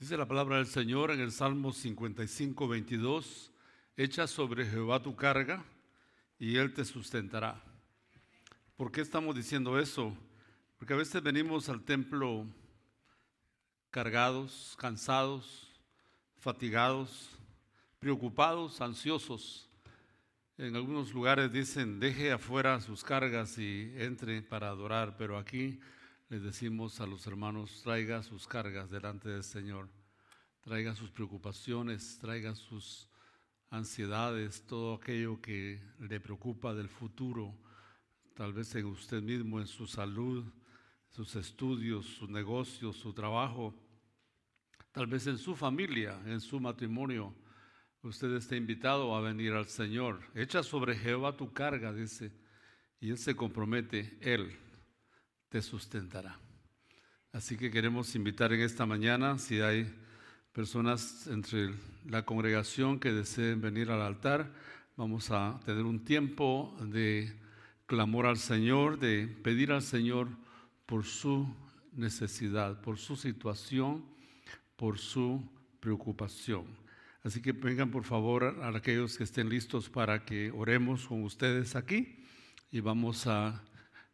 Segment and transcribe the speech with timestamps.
[0.00, 3.52] Dice la palabra del Señor en el Salmo 55, 22,
[3.98, 5.62] echa sobre Jehová tu carga
[6.38, 7.62] y Él te sustentará.
[8.78, 10.16] ¿Por qué estamos diciendo eso?
[10.78, 12.46] Porque a veces venimos al templo
[13.90, 15.70] cargados, cansados,
[16.38, 17.28] fatigados,
[17.98, 19.68] preocupados, ansiosos.
[20.56, 25.78] En algunos lugares dicen, deje afuera sus cargas y entre para adorar, pero aquí
[26.30, 29.88] les decimos a los hermanos, traiga sus cargas delante del Señor,
[30.60, 33.08] traiga sus preocupaciones, traiga sus
[33.68, 37.52] ansiedades, todo aquello que le preocupa del futuro,
[38.36, 40.44] tal vez en usted mismo, en su salud,
[41.08, 43.74] sus estudios, sus negocios, su trabajo,
[44.92, 47.34] tal vez en su familia, en su matrimonio.
[48.02, 50.20] Usted está invitado a venir al Señor.
[50.36, 52.32] Echa sobre Jehová tu carga, dice,
[53.00, 54.56] y Él se compromete, Él
[55.50, 56.38] te sustentará.
[57.32, 59.92] Así que queremos invitar en esta mañana, si hay
[60.52, 61.74] personas entre
[62.08, 64.52] la congregación que deseen venir al altar,
[64.96, 67.32] vamos a tener un tiempo de
[67.86, 70.28] clamor al Señor, de pedir al Señor
[70.86, 71.52] por su
[71.92, 74.04] necesidad, por su situación,
[74.76, 75.42] por su
[75.80, 76.64] preocupación.
[77.22, 81.74] Así que vengan por favor a aquellos que estén listos para que oremos con ustedes
[81.76, 82.24] aquí
[82.70, 83.62] y vamos a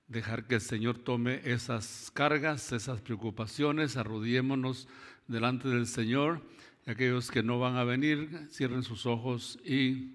[0.09, 4.89] dejar que el Señor tome esas cargas, esas preocupaciones, arrodillémonos
[5.27, 6.43] delante del Señor.
[6.87, 10.15] Aquellos que no van a venir, cierren sus ojos y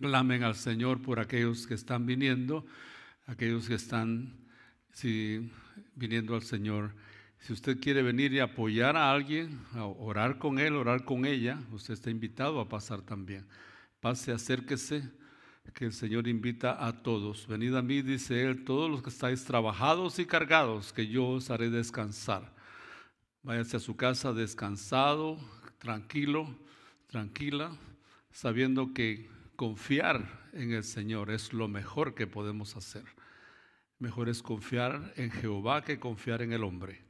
[0.00, 2.64] clamen al Señor por aquellos que están viniendo,
[3.26, 4.46] aquellos que están
[4.92, 5.50] si,
[5.94, 6.94] viniendo al Señor.
[7.40, 11.60] Si usted quiere venir y apoyar a alguien, a orar con él, orar con ella,
[11.70, 13.46] usted está invitado a pasar también.
[14.00, 15.10] Pase, acérquese
[15.74, 17.46] que el Señor invita a todos.
[17.46, 21.50] Venid a mí, dice Él, todos los que estáis trabajados y cargados, que yo os
[21.50, 22.54] haré descansar.
[23.42, 25.38] Váyase a su casa descansado,
[25.78, 26.48] tranquilo,
[27.06, 27.76] tranquila,
[28.30, 33.04] sabiendo que confiar en el Señor es lo mejor que podemos hacer.
[33.98, 37.02] Mejor es confiar en Jehová que confiar en el hombre.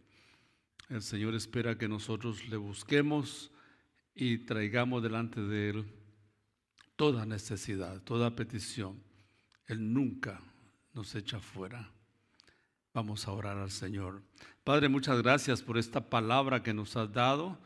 [0.88, 3.50] El Señor espera que nosotros le busquemos
[4.14, 5.86] y traigamos delante de Él
[6.96, 9.02] toda necesidad, toda petición.
[9.66, 10.40] Él nunca
[10.92, 11.92] nos echa fuera.
[12.94, 14.22] Vamos a orar al Señor.
[14.64, 17.58] Padre, muchas gracias por esta palabra que nos has dado.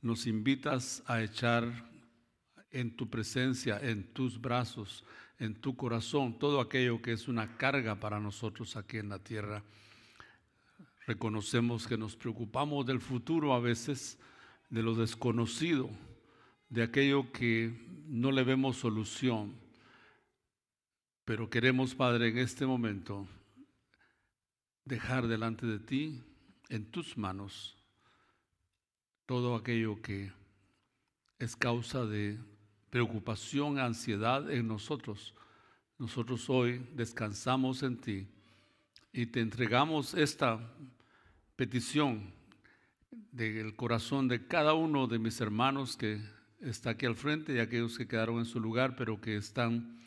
[0.00, 1.90] Nos invitas a echar
[2.72, 5.04] en tu presencia, en tus brazos,
[5.38, 9.62] en tu corazón, todo aquello que es una carga para nosotros aquí en la tierra.
[11.06, 14.18] Reconocemos que nos preocupamos del futuro a veces,
[14.70, 15.90] de lo desconocido,
[16.72, 17.70] de aquello que
[18.08, 19.52] no le vemos solución,
[21.26, 23.28] pero queremos, Padre, en este momento
[24.86, 26.22] dejar delante de ti,
[26.70, 27.76] en tus manos,
[29.26, 30.32] todo aquello que
[31.38, 32.38] es causa de
[32.88, 35.34] preocupación, ansiedad en nosotros.
[35.98, 38.26] Nosotros hoy descansamos en ti
[39.12, 40.58] y te entregamos esta
[41.54, 42.32] petición
[43.30, 46.18] del corazón de cada uno de mis hermanos que
[46.62, 50.00] está aquí al frente y aquellos que quedaron en su lugar, pero que están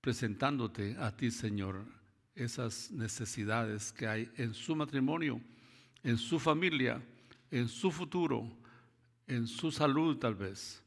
[0.00, 1.84] presentándote a ti, Señor,
[2.34, 5.40] esas necesidades que hay en su matrimonio,
[6.02, 7.02] en su familia,
[7.50, 8.50] en su futuro,
[9.26, 10.82] en su salud tal vez,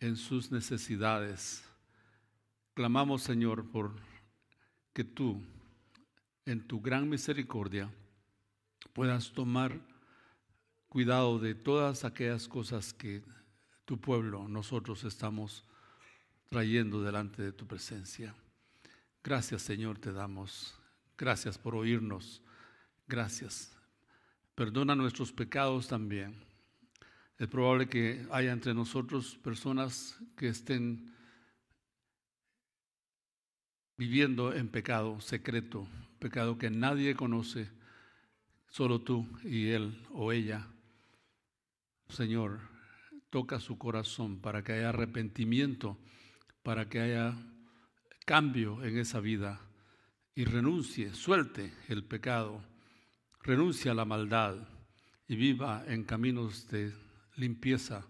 [0.00, 1.64] en sus necesidades.
[2.74, 3.94] Clamamos, Señor, por
[4.92, 5.42] que tú,
[6.44, 7.90] en tu gran misericordia,
[8.92, 9.78] puedas tomar
[10.88, 13.22] cuidado de todas aquellas cosas que
[13.92, 15.64] tu pueblo, nosotros estamos
[16.48, 18.34] trayendo delante de tu presencia.
[19.22, 20.74] Gracias Señor te damos.
[21.18, 22.40] Gracias por oírnos.
[23.06, 23.76] Gracias.
[24.54, 26.42] Perdona nuestros pecados también.
[27.36, 31.14] Es probable que haya entre nosotros personas que estén
[33.98, 35.86] viviendo en pecado secreto,
[36.18, 37.68] pecado que nadie conoce,
[38.68, 40.66] solo tú y él o ella.
[42.08, 42.71] Señor,
[43.32, 45.98] toca su corazón para que haya arrepentimiento,
[46.62, 47.34] para que haya
[48.26, 49.58] cambio en esa vida
[50.34, 52.62] y renuncie, suelte el pecado,
[53.40, 54.56] renuncie a la maldad
[55.26, 56.92] y viva en caminos de
[57.36, 58.06] limpieza,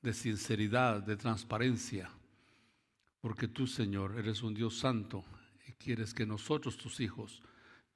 [0.00, 2.10] de sinceridad, de transparencia,
[3.20, 5.22] porque tú, Señor, eres un Dios santo
[5.68, 7.42] y quieres que nosotros, tus hijos,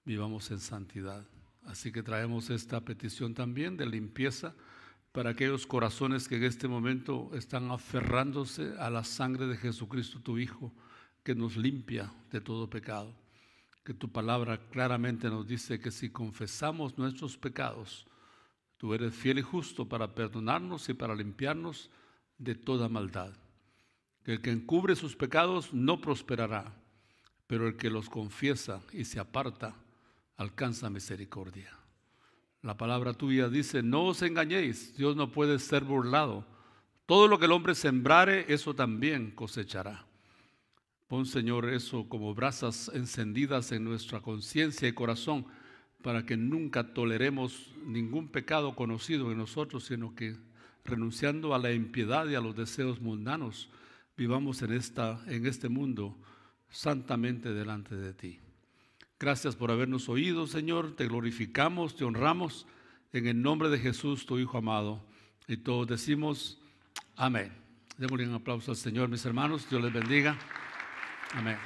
[0.04, 1.26] vivamos en santidad.
[1.62, 4.54] Así que traemos esta petición también de limpieza
[5.12, 10.38] para aquellos corazones que en este momento están aferrándose a la sangre de Jesucristo, tu
[10.38, 10.72] Hijo,
[11.22, 13.14] que nos limpia de todo pecado.
[13.84, 18.06] Que tu palabra claramente nos dice que si confesamos nuestros pecados,
[18.80, 21.90] Tú eres fiel y justo para perdonarnos y para limpiarnos
[22.38, 23.34] de toda maldad.
[24.24, 26.72] Que el que encubre sus pecados no prosperará,
[27.46, 29.76] pero el que los confiesa y se aparta
[30.38, 31.80] alcanza misericordia.
[32.62, 36.46] La palabra tuya dice, no os engañéis, Dios no puede ser burlado.
[37.06, 40.06] Todo lo que el hombre sembrare, eso también cosechará.
[41.08, 45.46] Pon, Señor, eso como brasas encendidas en nuestra conciencia y corazón,
[46.02, 50.36] para que nunca toleremos ningún pecado conocido en nosotros, sino que
[50.84, 53.70] renunciando a la impiedad y a los deseos mundanos,
[54.16, 56.16] vivamos en, esta, en este mundo
[56.68, 58.38] santamente delante de ti.
[59.20, 60.96] Gracias por habernos oído, Señor.
[60.96, 62.67] Te glorificamos, te honramos
[63.12, 65.05] en el nombre de Jesús, tu Hijo amado.
[65.46, 66.58] Y todos decimos,
[67.17, 67.52] amén.
[67.99, 69.69] Démosle un aplauso al Señor, mis hermanos.
[69.69, 70.38] Dios les bendiga.
[71.34, 71.58] Amén.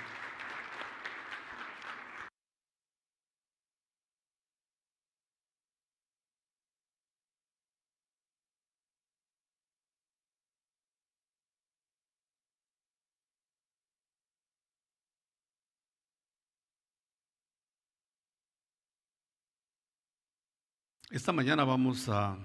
[21.15, 22.37] Esta mañana vamos a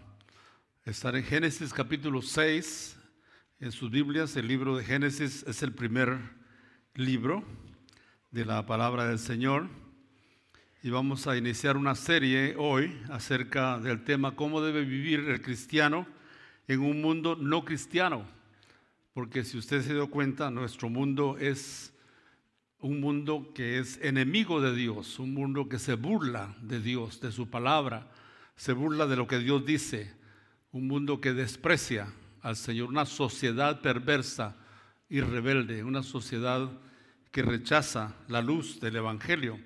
[0.86, 3.00] estar en Génesis capítulo 6.
[3.62, 6.20] En sus Biblias, el libro de Génesis es el primer
[6.94, 7.44] libro
[8.30, 9.68] de la palabra del Señor
[10.84, 16.06] y vamos a iniciar una serie hoy acerca del tema cómo debe vivir el cristiano
[16.68, 18.24] en un mundo no cristiano.
[19.16, 21.92] Porque si usted se dio cuenta, nuestro mundo es
[22.82, 27.32] un mundo que es enemigo de Dios, un mundo que se burla de Dios, de
[27.32, 28.12] su palabra,
[28.60, 30.14] se burla de lo que Dios dice,
[30.74, 32.12] un mundo que desprecia
[32.42, 34.58] al Señor, una sociedad perversa
[35.08, 36.70] y rebelde, una sociedad
[37.32, 39.58] que rechaza la luz del Evangelio.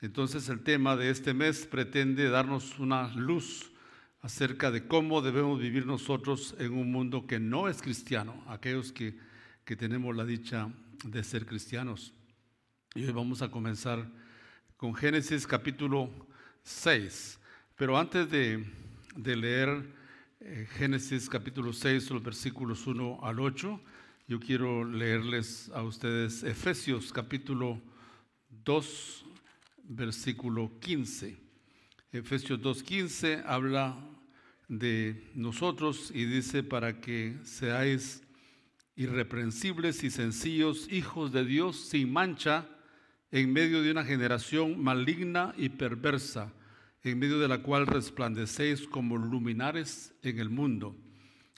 [0.00, 3.70] Entonces el tema de este mes pretende darnos una luz
[4.22, 9.16] acerca de cómo debemos vivir nosotros en un mundo que no es cristiano, aquellos que,
[9.64, 10.68] que tenemos la dicha
[11.04, 12.12] de ser cristianos.
[12.96, 14.04] Y hoy vamos a comenzar
[14.76, 16.10] con Génesis capítulo
[16.64, 17.38] 6.
[17.82, 18.64] Pero antes de,
[19.16, 19.82] leer
[20.38, 23.80] eh, Génesis capítulo 6, los versículos 1 al 8,
[24.28, 27.82] yo quiero leerles a ustedes Efesios capítulo
[28.64, 29.24] 2,
[29.82, 31.36] versículo 15.
[32.12, 33.98] Efesios 2.15 habla
[34.68, 38.22] de nosotros y dice para que seáis
[38.94, 42.64] irreprensibles y sencillos hijos de Dios sin mancha
[43.32, 46.52] en medio de una generación maligna y perversa,
[47.04, 50.94] en medio de la cual resplandecéis como luminares en el mundo.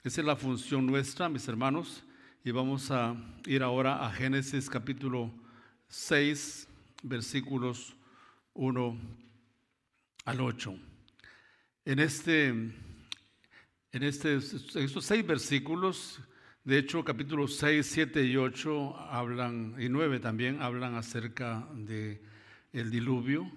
[0.03, 2.03] Esa es la función nuestra, mis hermanos,
[2.43, 3.15] y vamos a
[3.45, 5.31] ir ahora a Génesis capítulo
[5.87, 6.67] 6,
[7.03, 7.95] versículos
[8.53, 8.97] 1
[10.25, 10.79] al 8.
[11.85, 12.73] En, este, en,
[13.91, 16.19] este, estos seis versículos,
[16.63, 22.23] de hecho capítulos 6, 7 y 8 hablan, y 9 también hablan acerca de
[22.73, 23.51] el diluvio,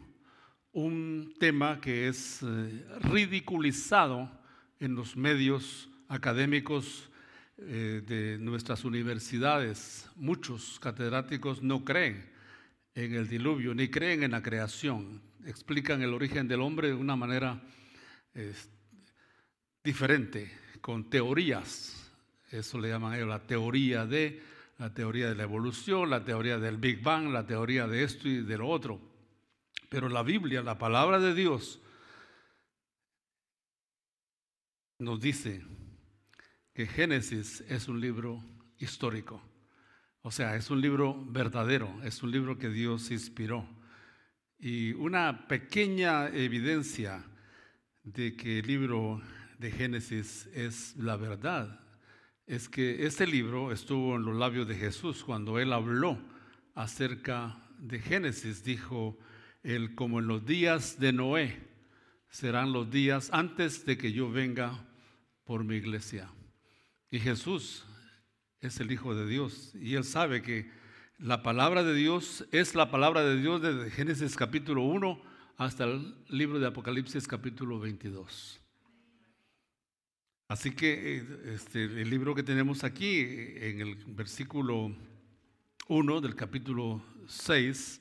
[0.78, 4.30] un tema que es eh, ridiculizado
[4.78, 7.10] en los medios académicos
[7.56, 12.30] eh, de nuestras universidades, muchos catedráticos no creen
[12.94, 15.20] en el diluvio ni creen en la creación.
[15.44, 17.60] Explican el origen del hombre de una manera
[19.82, 22.12] diferente, con teorías.
[22.52, 24.40] Eso le llaman ellos la teoría de,
[24.78, 28.42] la teoría de la evolución, la teoría del Big Bang, la teoría de esto y
[28.42, 29.07] de lo otro.
[29.88, 31.80] Pero la Biblia, la palabra de Dios,
[34.98, 35.64] nos dice
[36.74, 38.44] que Génesis es un libro
[38.78, 39.42] histórico.
[40.22, 43.68] O sea, es un libro verdadero, es un libro que Dios inspiró.
[44.58, 47.24] Y una pequeña evidencia
[48.02, 49.22] de que el libro
[49.58, 51.88] de Génesis es la verdad
[52.48, 56.18] es que este libro estuvo en los labios de Jesús cuando él habló
[56.74, 58.64] acerca de Génesis.
[58.64, 59.18] Dijo
[59.62, 61.68] él, como en los días de Noé,
[62.30, 64.84] serán los días antes de que yo venga
[65.44, 66.30] por mi iglesia.
[67.10, 67.84] Y Jesús
[68.60, 70.70] es el Hijo de Dios y él sabe que
[71.18, 75.20] la palabra de Dios es la palabra de Dios desde Génesis capítulo 1
[75.56, 78.60] hasta el libro de Apocalipsis capítulo 22.
[80.48, 84.94] Así que eh, este, el libro que tenemos aquí en el versículo
[85.88, 88.00] 1 del capítulo 6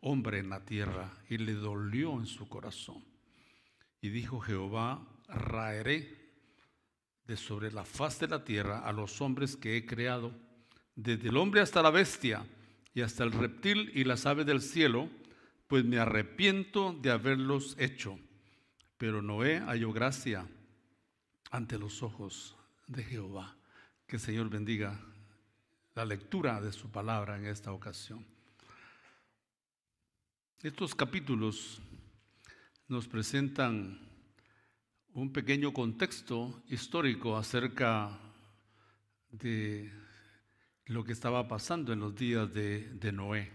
[0.00, 3.04] hombre en la tierra y le dolió en su corazón.
[4.00, 6.20] Y dijo Jehová, raeré
[7.26, 10.34] de sobre la faz de la tierra a los hombres que he creado,
[10.96, 12.44] desde el hombre hasta la bestia
[12.92, 15.08] y hasta el reptil y las aves del cielo,
[15.66, 18.18] pues me arrepiento de haberlos hecho.
[18.98, 20.46] Pero Noé halló gracia
[21.50, 23.56] ante los ojos de Jehová.
[24.06, 25.00] Que el Señor bendiga
[25.94, 28.26] la lectura de su palabra en esta ocasión.
[30.62, 31.80] Estos capítulos
[32.86, 33.98] nos presentan
[35.14, 38.10] un pequeño contexto histórico acerca
[39.30, 39.90] de
[40.84, 43.50] lo que estaba pasando en los días de, Noé.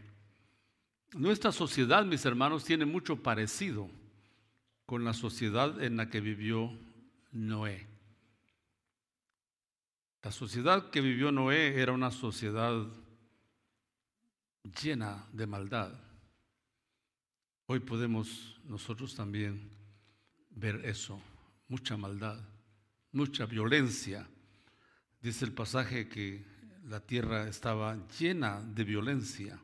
[1.13, 3.87] Nuestra sociedad, mis hermanos, tiene mucho parecido
[4.87, 6.75] con la sociedad en la que vivió
[7.31, 7.85] Noé.
[10.23, 12.83] La sociedad que vivió Noé era una sociedad
[14.81, 15.93] llena de maldad.
[17.67, 19.69] Hoy podemos nosotros también
[20.51, 21.21] ver eso,
[21.67, 22.39] mucha maldad,
[23.11, 24.27] mucha violencia.
[25.21, 26.43] Dice el pasaje que
[26.85, 29.59] la tierra estaba llena de violencia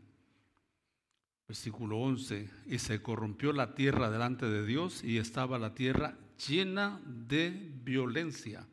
[1.51, 6.17] versículo 11, y se corrompió la tierra delante de Dios y estaba la tierra
[6.47, 7.49] llena de
[7.83, 8.65] violencia.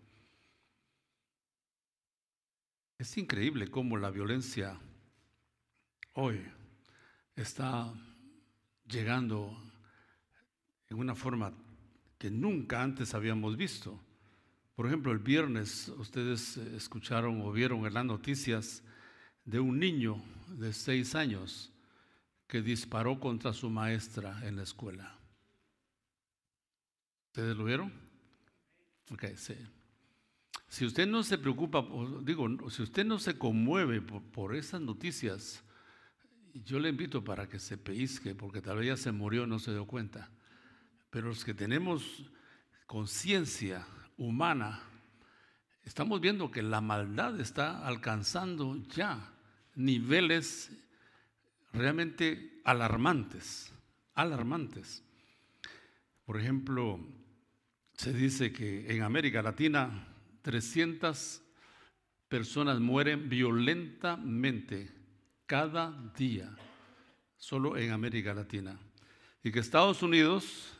[2.98, 4.78] Es increíble cómo la violencia
[6.12, 6.40] hoy
[7.34, 7.92] está
[8.88, 9.56] llegando
[10.88, 11.52] en una forma
[12.18, 14.00] que nunca antes habíamos visto.
[14.74, 18.82] Por ejemplo, el viernes ustedes escucharon o vieron en las noticias
[19.44, 21.72] de un niño de seis años
[22.46, 25.18] que disparó contra su maestra en la escuela.
[27.28, 27.92] ¿Ustedes lo vieron?
[29.10, 29.54] Ok, sí.
[30.68, 31.86] Si usted no se preocupa,
[32.22, 35.62] digo, si usted no se conmueve por, esas noticias,
[36.54, 39.72] yo le invito para que se peisque, porque tal vez ya se murió, no se
[39.72, 40.30] dio cuenta.
[41.10, 42.30] Pero los que tenemos
[42.86, 43.86] conciencia
[44.16, 44.80] humana,
[45.84, 49.32] estamos viendo que la maldad está alcanzando ya
[49.74, 50.70] niveles
[51.72, 53.72] realmente alarmantes,
[54.14, 55.02] alarmantes.
[56.24, 57.00] Por ejemplo,
[57.94, 60.08] se dice que en América Latina
[60.42, 61.42] 300
[62.28, 64.97] personas mueren violentamente
[65.48, 66.54] cada día,
[67.38, 68.78] solo en América Latina.
[69.42, 70.74] Y que Estados Unidos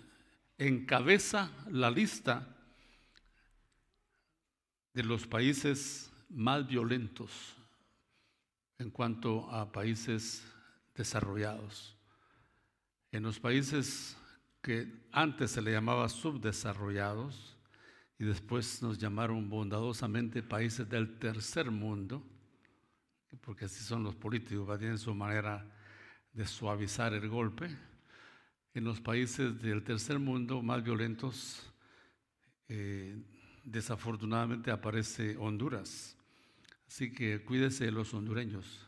[0.58, 2.46] encabeza la lista
[4.92, 7.56] de los países más violentos
[8.78, 10.44] en cuanto a países
[10.94, 11.96] desarrollados.
[13.10, 14.18] En los países
[14.60, 17.56] que antes se le llamaba subdesarrollados
[18.18, 22.22] y después nos llamaron bondadosamente países del tercer mundo,
[23.36, 25.64] porque así son los políticos, tienen su manera
[26.32, 27.68] de suavizar el golpe.
[28.74, 31.72] En los países del tercer mundo más violentos,
[32.68, 33.16] eh,
[33.64, 36.16] desafortunadamente aparece Honduras.
[36.86, 38.86] Así que cuídese de los hondureños.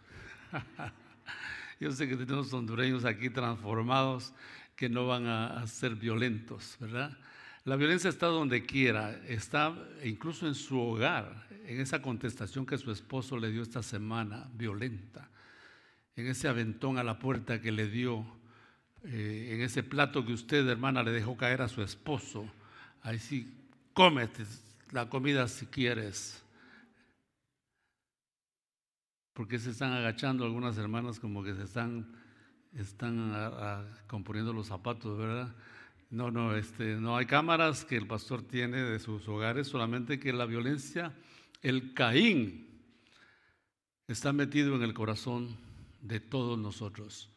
[1.80, 4.34] Yo sé que tenemos hondureños aquí transformados
[4.76, 7.16] que no van a, ser violentos, ¿verdad?
[7.64, 9.74] La violencia está donde quiera, está
[10.04, 15.28] incluso en su hogar, en esa contestación que su esposo le dio esta semana, violenta,
[16.16, 18.26] en ese aventón a la puerta que le dio,
[19.04, 22.50] eh, en ese plato que usted, hermana, le dejó caer a su esposo.
[23.02, 23.52] Ahí sí,
[23.92, 24.44] cómete
[24.92, 26.42] la comida si quieres
[29.40, 32.06] porque se están agachando algunas hermanas como que se están,
[32.74, 33.32] están
[34.06, 35.54] componiendo los zapatos, ¿verdad?
[36.10, 40.32] No, no, este, no hay cámaras que el pastor tiene de sus hogares, solamente que
[40.32, 41.14] la violencia,
[41.62, 42.68] el Caín,
[44.08, 45.56] está metido en el corazón
[46.00, 47.30] de todos nosotros.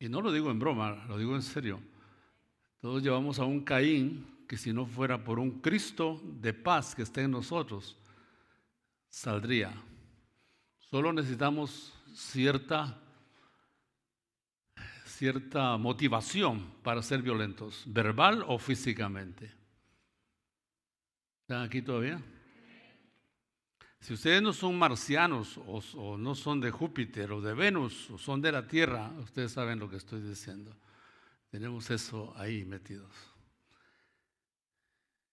[0.00, 1.80] Y no lo digo en broma, lo digo en serio.
[2.80, 7.02] Todos llevamos a un Caín que si no fuera por un Cristo de paz que
[7.02, 7.96] esté en nosotros,
[9.08, 9.72] saldría.
[10.78, 13.00] Solo necesitamos cierta,
[15.16, 19.50] cierta motivación para ser violentos, verbal o físicamente.
[21.40, 22.20] ¿Están aquí todavía?
[24.00, 28.42] Si ustedes no son marcianos o, no son de Júpiter o de Venus o son
[28.42, 30.76] de la Tierra, ustedes saben lo que estoy diciendo.
[31.50, 33.10] Tenemos eso ahí metidos.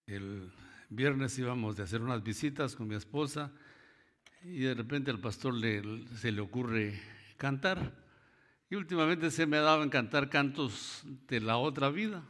[0.08, 0.50] El
[0.90, 3.52] viernes íbamos de hacer unas visitas con mi esposa
[4.44, 5.56] y de repente al pastor
[6.16, 7.02] se le ocurre
[7.36, 8.03] cantar.
[8.76, 12.24] Últimamente se me en cantar cantos de la otra vida.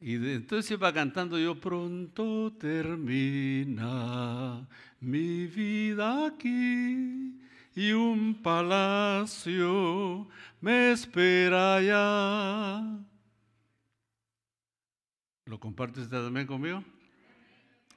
[0.00, 3.88] Y entonces iba cantando yo, pronto termina
[5.00, 7.40] mi vida aquí
[7.74, 10.28] y un palacio
[10.60, 12.98] me espera ya.
[15.46, 16.84] ¿Lo comparte usted también conmigo?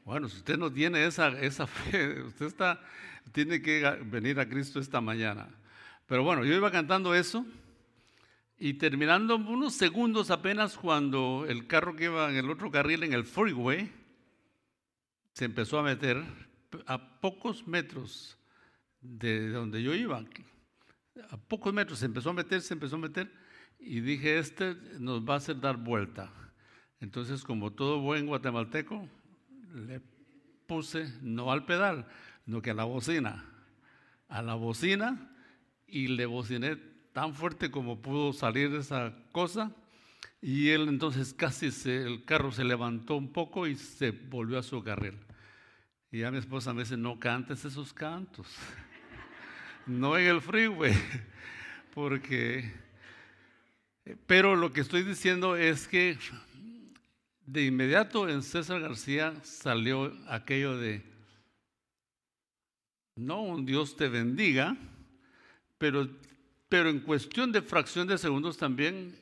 [0.04, 2.82] Bueno, si usted no tiene esa, esa fe, usted está,
[3.32, 5.50] tiene que venir a Cristo esta mañana.
[6.08, 7.46] Pero bueno, yo iba cantando eso
[8.58, 13.14] y terminando unos segundos apenas cuando el carro que iba en el otro carril, en
[13.14, 13.92] el freeway,
[15.34, 16.24] se empezó a meter
[16.86, 18.38] a pocos metros
[19.02, 20.24] de donde yo iba.
[21.30, 23.30] A pocos metros se empezó a meter, se empezó a meter
[23.78, 26.32] y dije, este nos va a hacer dar vuelta.
[27.02, 29.08] Entonces, como todo buen guatemalteco,
[29.74, 30.02] le
[30.66, 32.08] puse no al pedal,
[32.46, 33.44] no que a la bocina.
[34.30, 35.34] A la bocina
[35.88, 36.76] y le bociné
[37.14, 39.72] tan fuerte como pudo salir esa cosa.
[40.42, 44.84] Y él entonces casi el carro se levantó un poco y se volvió a su
[44.84, 45.18] carril.
[46.12, 48.48] Y a mi esposa me dice, no cantes esos cantos.
[49.88, 50.94] no en el freeway.
[51.94, 52.72] Porque...
[54.26, 56.18] Pero lo que estoy diciendo es que
[57.48, 61.02] de inmediato en César García salió aquello de,
[63.16, 64.78] no un Dios te bendiga,
[65.78, 66.08] pero
[66.70, 69.16] pero en cuestión de fracción de segundos también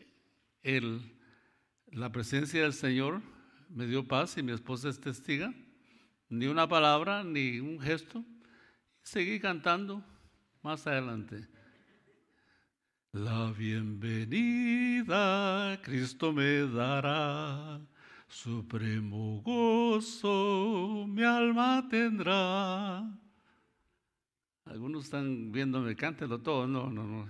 [1.91, 3.21] la presencia del Señor
[3.69, 5.53] me dio paz y mi esposa es testiga.
[6.27, 8.25] Ni una palabra, ni un gesto.
[9.03, 10.03] Seguí cantando
[10.63, 11.47] más adelante.
[13.11, 14.99] La bienvenida
[15.83, 17.79] Cristo me dará,
[18.27, 23.05] supremo gozo mi alma tendrá.
[24.65, 26.67] Algunos están viéndome, cántelo todo.
[26.67, 27.29] No, no, no.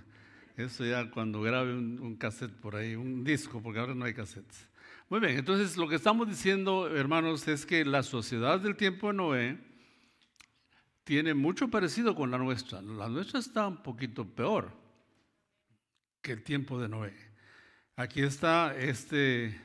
[0.56, 4.66] Eso ya cuando grabe un, cassette por ahí, un disco, porque ahora no hay cassettes.
[5.10, 9.12] Muy bien, entonces lo que estamos diciendo, hermanos, es que la sociedad del tiempo de
[9.12, 9.58] Noé
[11.04, 12.80] tiene mucho parecido con la nuestra.
[12.80, 14.72] La nuestra está un poquito peor
[16.22, 17.14] que el tiempo de Noé.
[17.96, 19.60] Aquí está este,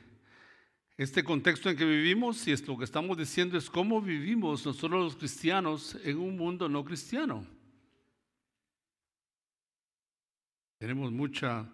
[0.98, 5.02] este contexto en que vivimos y es lo que estamos diciendo es cómo vivimos nosotros
[5.02, 7.46] los cristianos en un mundo no cristiano.
[10.82, 11.64] Tenemos mucha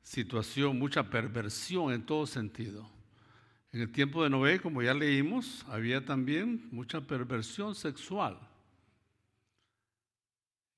[0.00, 2.90] situación, mucha perversión en todo sentido.
[3.72, 8.38] En el tiempo de Noé, como ya leímos, había también mucha perversión sexual.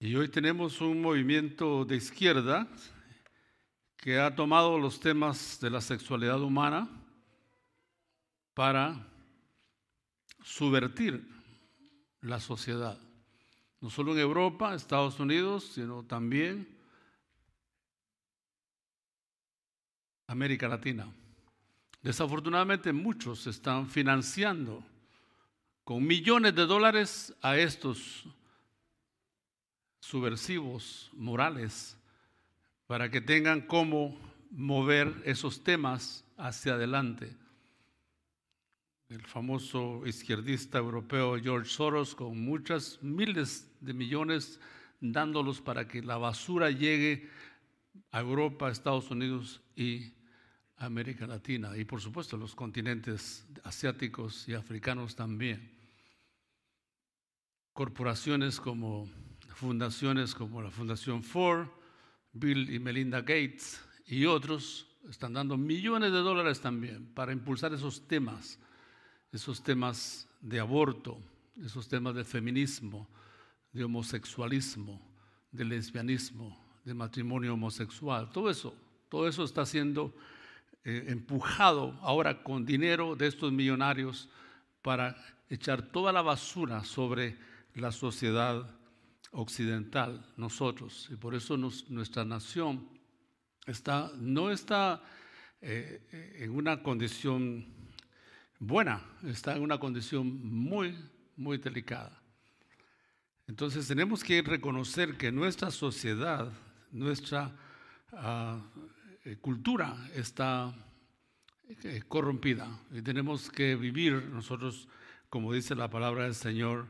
[0.00, 2.66] Y hoy tenemos un movimiento de izquierda
[3.96, 6.90] que ha tomado los temas de la sexualidad humana
[8.52, 9.06] para
[10.42, 11.24] subvertir
[12.20, 12.98] la sociedad.
[13.80, 16.79] No solo en Europa, Estados Unidos, sino también
[20.30, 21.12] América Latina.
[22.02, 24.80] Desafortunadamente muchos están financiando
[25.82, 28.24] con millones de dólares a estos
[29.98, 31.98] subversivos morales
[32.86, 34.16] para que tengan cómo
[34.52, 37.36] mover esos temas hacia adelante.
[39.08, 44.60] El famoso izquierdista europeo George Soros con muchas miles de millones
[45.00, 47.28] dándolos para que la basura llegue
[48.12, 50.19] a Europa, Estados Unidos y
[50.80, 55.70] América Latina y por supuesto los continentes asiáticos y africanos también.
[57.72, 59.08] Corporaciones como
[59.54, 61.68] fundaciones como la Fundación Ford,
[62.32, 68.08] Bill y Melinda Gates y otros están dando millones de dólares también para impulsar esos
[68.08, 68.58] temas,
[69.32, 71.18] esos temas de aborto,
[71.62, 73.06] esos temas de feminismo,
[73.72, 75.00] de homosexualismo,
[75.52, 78.74] de lesbianismo, de matrimonio homosexual, todo eso,
[79.10, 80.14] todo eso está siendo
[80.84, 84.28] eh, empujado ahora con dinero de estos millonarios
[84.82, 85.16] para
[85.48, 87.36] echar toda la basura sobre
[87.74, 88.66] la sociedad
[89.32, 91.08] occidental, nosotros.
[91.10, 92.88] Y por eso nuestra nación
[93.66, 95.02] está, no está
[95.60, 97.66] eh, en una condición
[98.58, 100.96] buena, está en una condición muy,
[101.36, 102.20] muy delicada.
[103.46, 106.52] Entonces tenemos que reconocer que nuestra sociedad,
[106.92, 107.50] nuestra
[108.12, 108.60] ah,
[109.40, 110.74] cultura está
[111.68, 114.88] eh, corrompida y tenemos que vivir nosotros,
[115.28, 116.88] como dice la palabra del Señor,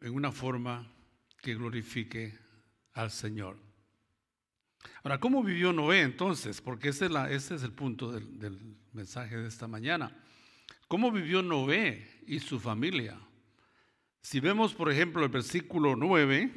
[0.00, 0.92] en una forma
[1.42, 2.38] que glorifique
[2.94, 3.56] al Señor.
[5.02, 6.60] Ahora, ¿cómo vivió Noé entonces?
[6.60, 10.16] Porque ese es, el punto del, mensaje de esta mañana.
[10.86, 13.18] ¿Cómo vivió Noé y su familia?
[14.20, 16.52] Si vemos, por ejemplo, el versículo 9,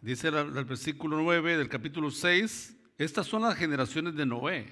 [0.00, 4.66] dice el versículo 9 del capítulo 6, estas son las generaciones de Noé.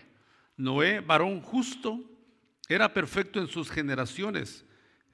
[0.57, 2.01] Noé, varón justo,
[2.69, 4.65] era perfecto en sus generaciones.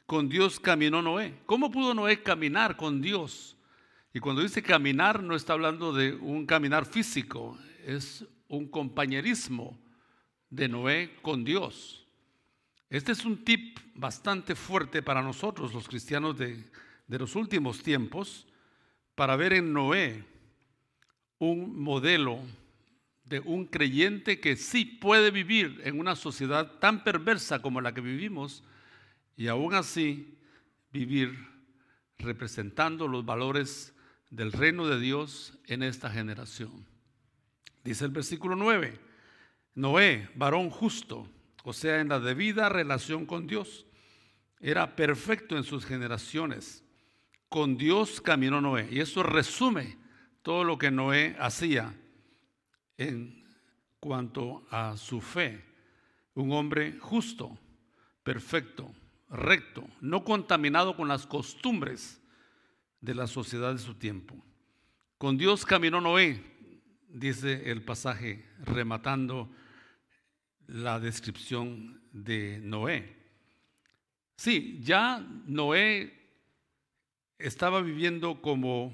[0.07, 1.35] Con Dios caminó Noé.
[1.44, 3.57] ¿Cómo pudo Noé caminar con Dios?
[4.14, 9.79] Y cuando dice caminar, no está hablando de un caminar físico, es un compañerismo
[10.48, 12.07] de Noé con Dios.
[12.88, 16.64] Este es un tip bastante fuerte para nosotros, los cristianos de,
[17.07, 18.46] de los últimos tiempos,
[19.14, 20.25] para ver en Noé
[21.38, 22.40] un modelo
[23.33, 28.03] de un creyente que sí puede vivir en una sociedad tan perversa como la que
[28.03, 28.62] vivimos
[29.38, 30.37] y aún así
[30.92, 31.35] vivir
[32.18, 33.95] representando los valores
[34.29, 36.87] del reino de Dios en esta generación.
[37.83, 39.01] Dice el versículo 9,
[39.77, 41.27] Noé, varón justo,
[41.64, 43.87] o sea, en la debida relación con Dios,
[44.61, 46.85] era perfecto en sus generaciones.
[47.49, 48.88] Con Dios caminó Noé.
[48.90, 49.97] Y eso resume
[50.42, 51.95] todo lo que Noé hacía
[53.09, 53.45] en
[54.01, 55.65] cuanto a su fe.
[56.35, 57.59] Un hombre justo,
[58.23, 58.93] perfecto,
[59.29, 62.21] recto, no contaminado con las costumbres
[63.01, 64.35] de la sociedad de su tiempo.
[65.19, 66.43] Con Dios caminó Noé,
[67.09, 69.51] dice el pasaje, rematando
[70.67, 73.17] la descripción de Noé.
[74.37, 76.19] Sí, ya Noé
[77.38, 78.93] estaba viviendo como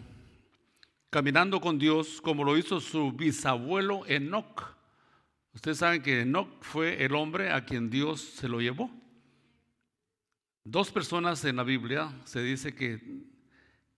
[1.11, 4.77] caminando con Dios como lo hizo su bisabuelo Enoch.
[5.55, 8.91] Ustedes saben que Enoch fue el hombre a quien Dios se lo llevó.
[10.65, 13.01] Dos personas en la Biblia se dice que,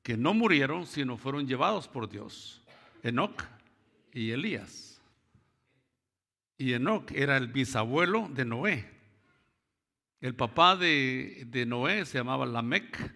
[0.02, 2.62] que no murieron, sino fueron llevados por Dios.
[3.02, 3.42] Enoch
[4.12, 5.00] y Elías.
[6.56, 8.88] Y Enoch era el bisabuelo de Noé.
[10.20, 13.14] El papá de, de Noé se llamaba Lamec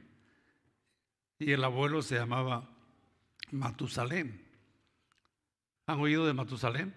[1.39, 2.74] y el abuelo se llamaba
[3.55, 4.43] Matusalén.
[5.87, 6.93] ¿Han oído de Matusalén?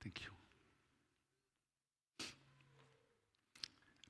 [0.00, 0.32] Thank you.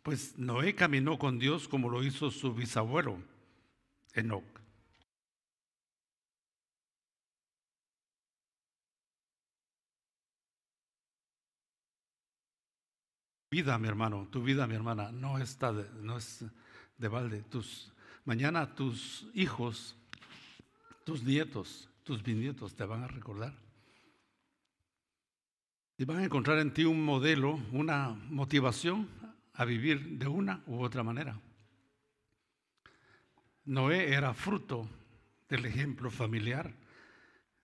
[0.02, 3.18] Pues Noé caminó con Dios como lo hizo su bisabuelo,
[4.12, 4.63] Enoch.
[13.54, 16.44] Vida, mi hermano, tu vida, mi hermana, no está no es
[16.98, 17.44] de balde.
[18.24, 19.94] Mañana tus hijos,
[21.04, 23.54] tus nietos, tus bisnietos te van a recordar.
[25.96, 29.08] Y van a encontrar en ti un modelo, una motivación
[29.52, 31.40] a vivir de una u otra manera.
[33.66, 34.90] Noé era fruto
[35.48, 36.74] del ejemplo familiar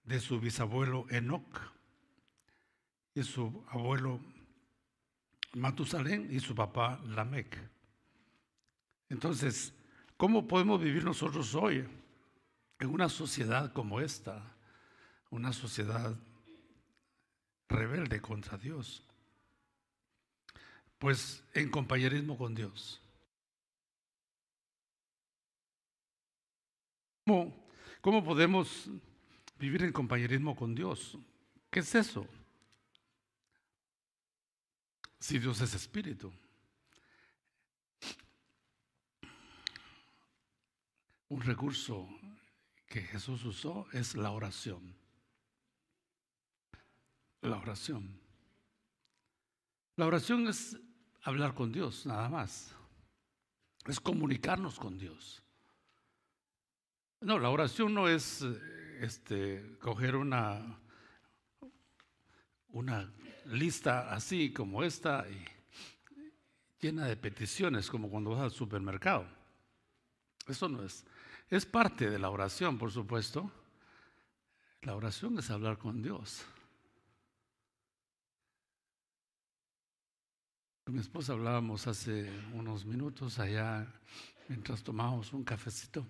[0.05, 1.61] de su bisabuelo Enoch
[3.13, 4.21] y su abuelo
[5.55, 7.59] Matusalén y su papá Lamec.
[9.09, 9.75] Entonces,
[10.17, 11.85] ¿cómo podemos vivir nosotros hoy
[12.79, 14.57] en una sociedad como esta?
[15.31, 16.17] Una sociedad
[17.69, 19.03] rebelde contra Dios.
[20.99, 23.01] Pues en compañerismo con Dios.
[27.27, 27.55] ¿Cómo,
[28.01, 28.91] ¿Cómo, podemos
[29.59, 31.17] vivir en compañerismo con Dios?
[31.71, 32.27] ¿Qué es eso?
[35.21, 36.33] Si Dios es espíritu.
[41.29, 42.09] Un recurso
[42.87, 44.97] que Jesús usó es la oración.
[47.43, 48.19] La oración.
[49.97, 50.77] La oración es
[51.23, 52.75] hablar con Dios, nada más.
[53.87, 55.43] Es comunicarnos con Dios.
[57.21, 58.43] No, la oración no es
[59.01, 60.81] este, coger una,
[62.69, 63.13] una
[63.51, 65.45] lista así como esta, y
[66.81, 69.27] llena de peticiones, como cuando vas al supermercado.
[70.47, 71.05] Eso no es.
[71.49, 73.51] Es parte de la oración, por supuesto.
[74.83, 76.45] La oración es hablar con Dios.
[80.85, 83.87] Con mi esposa hablábamos hace unos minutos allá
[84.49, 86.07] mientras tomábamos un cafecito.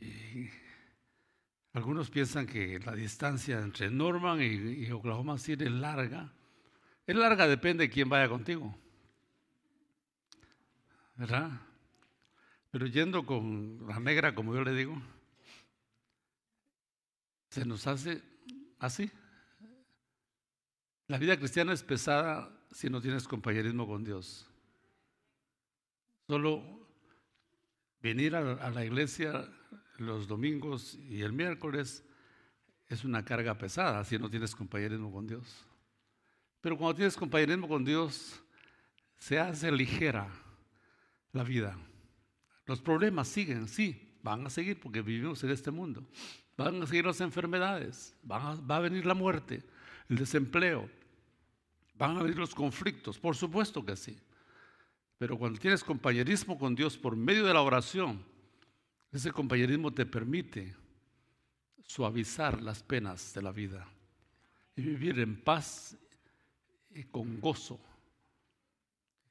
[0.00, 0.48] Y
[1.74, 6.32] algunos piensan que la distancia entre Norman y, Oklahoma City es larga.
[7.04, 8.78] Es larga, depende de quién vaya contigo.
[11.16, 11.50] ¿Verdad?
[12.70, 15.02] Pero yendo con la negra, como yo le digo,
[17.50, 18.22] se nos hace
[18.78, 19.10] así.
[21.08, 24.48] La vida cristiana es pesada si no tienes compañerismo con Dios.
[26.28, 26.88] Solo
[28.00, 29.48] venir a la iglesia
[29.98, 32.04] los domingos y el miércoles
[32.88, 35.64] es una carga pesada si no tienes compañerismo con Dios.
[36.60, 38.40] Pero cuando tienes compañerismo con Dios,
[39.18, 40.28] se hace ligera
[41.32, 41.76] la vida.
[42.66, 46.04] Los problemas siguen, sí, van a seguir porque vivimos en este mundo.
[46.56, 49.62] Van a seguir las enfermedades, va a venir la muerte,
[50.08, 50.88] el desempleo,
[51.94, 54.16] van a venir los conflictos, por supuesto que sí.
[55.18, 58.24] Pero cuando tienes compañerismo con Dios por medio de la oración,
[59.14, 60.74] ese compañerismo te permite
[61.86, 63.86] suavizar las penas de la vida
[64.74, 65.96] y vivir en paz
[66.90, 67.78] y con gozo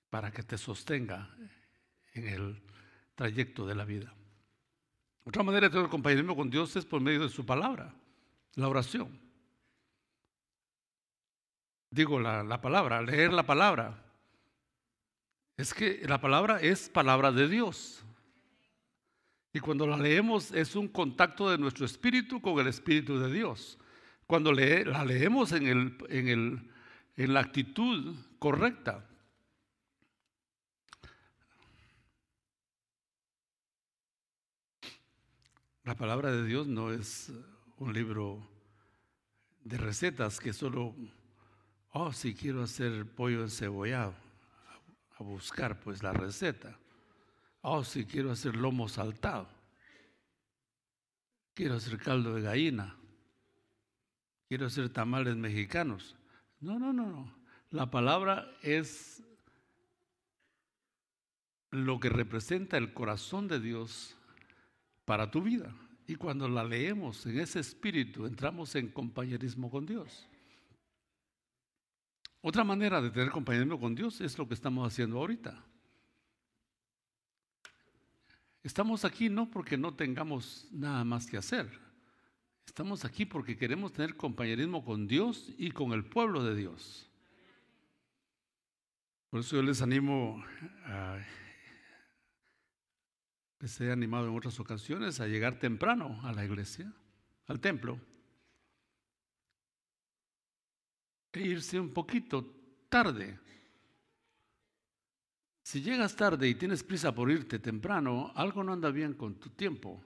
[0.10, 1.30] para que te sostenga
[2.14, 2.62] en el
[3.16, 4.14] trayecto de la vida.
[5.26, 7.94] Otra manera de tener compañerismo con Dios es por medio de su palabra,
[8.56, 9.20] la oración.
[11.90, 14.02] Digo la, la palabra, leer la palabra.
[15.58, 18.06] Es que la palabra es palabra de Dios.
[19.54, 23.78] Y cuando la leemos es un contacto de nuestro espíritu con el espíritu de Dios.
[24.26, 26.72] Cuando la leemos en, el, en, el,
[27.18, 29.08] en la actitud correcta.
[35.84, 37.32] La palabra de Dios no es
[37.78, 38.50] un libro
[39.64, 40.96] de recetas que solo,
[41.92, 44.16] oh, si quiero hacer pollo encebollado,
[45.20, 46.80] a buscar pues la receta.
[47.66, 49.48] Oh, si quiero hacer lomo saltado.
[51.54, 52.98] Quiero hacer caldo de gallina.
[54.50, 56.14] Quiero hacer tamales mexicanos.
[56.60, 57.34] No, no, no, no.
[57.70, 59.24] La palabra es
[61.72, 64.18] lo que representa el corazón de Dios
[65.06, 65.74] para tu vida.
[66.06, 70.28] Y cuando la leemos en ese espíritu, entramos en compañerismo con Dios.
[72.42, 75.64] Otra manera de tener compañerismo con Dios es lo que estamos haciendo ahorita.
[78.64, 81.70] Estamos aquí no porque no tengamos nada más que hacer.
[82.66, 87.10] Estamos aquí porque queremos tener compañerismo con Dios y con el pueblo de Dios.
[89.30, 90.42] Por eso yo les animo
[90.86, 91.20] a,
[93.60, 96.94] les he animado en otras ocasiones a llegar temprano a la iglesia,
[97.48, 98.00] al templo,
[101.34, 102.46] e irse un poquito
[102.88, 103.40] tarde
[105.64, 109.50] si llegas tarde y tienes prisa por irte temprano, algo no anda bien con tu
[109.50, 110.04] tiempo.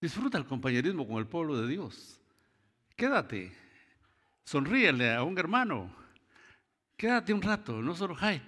[0.00, 2.20] Disfruta el compañerismo con el pueblo de Dios.
[2.96, 3.52] Quédate.
[4.44, 5.94] Sonríele a un hermano.
[6.96, 8.42] Quédate un rato, no solo hay.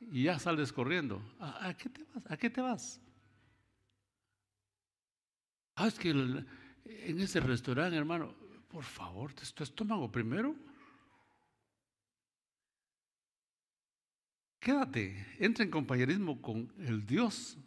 [0.00, 1.22] Y ya sales corriendo.
[1.38, 2.30] ¿A, qué te vas?
[2.30, 3.00] ¿A qué te vas?
[5.76, 8.34] Ah, es que en ese restaurante, hermano,
[8.68, 10.56] por favor, tu estómago primero.
[14.62, 17.58] Quédate, entra en compañerismo con el Dios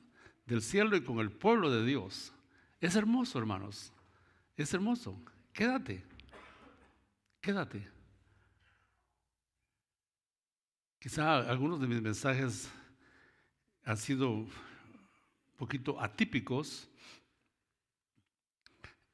[0.46, 2.32] del cielo y con el pueblo de Dios.
[2.80, 3.92] Es hermoso, hermanos.
[4.56, 5.22] Es hermoso.
[5.52, 6.06] Quédate.
[7.42, 7.86] Quédate.
[10.98, 12.72] Quizá algunos de mis mensajes
[13.84, 14.50] han sido un
[15.58, 16.90] poquito atípicos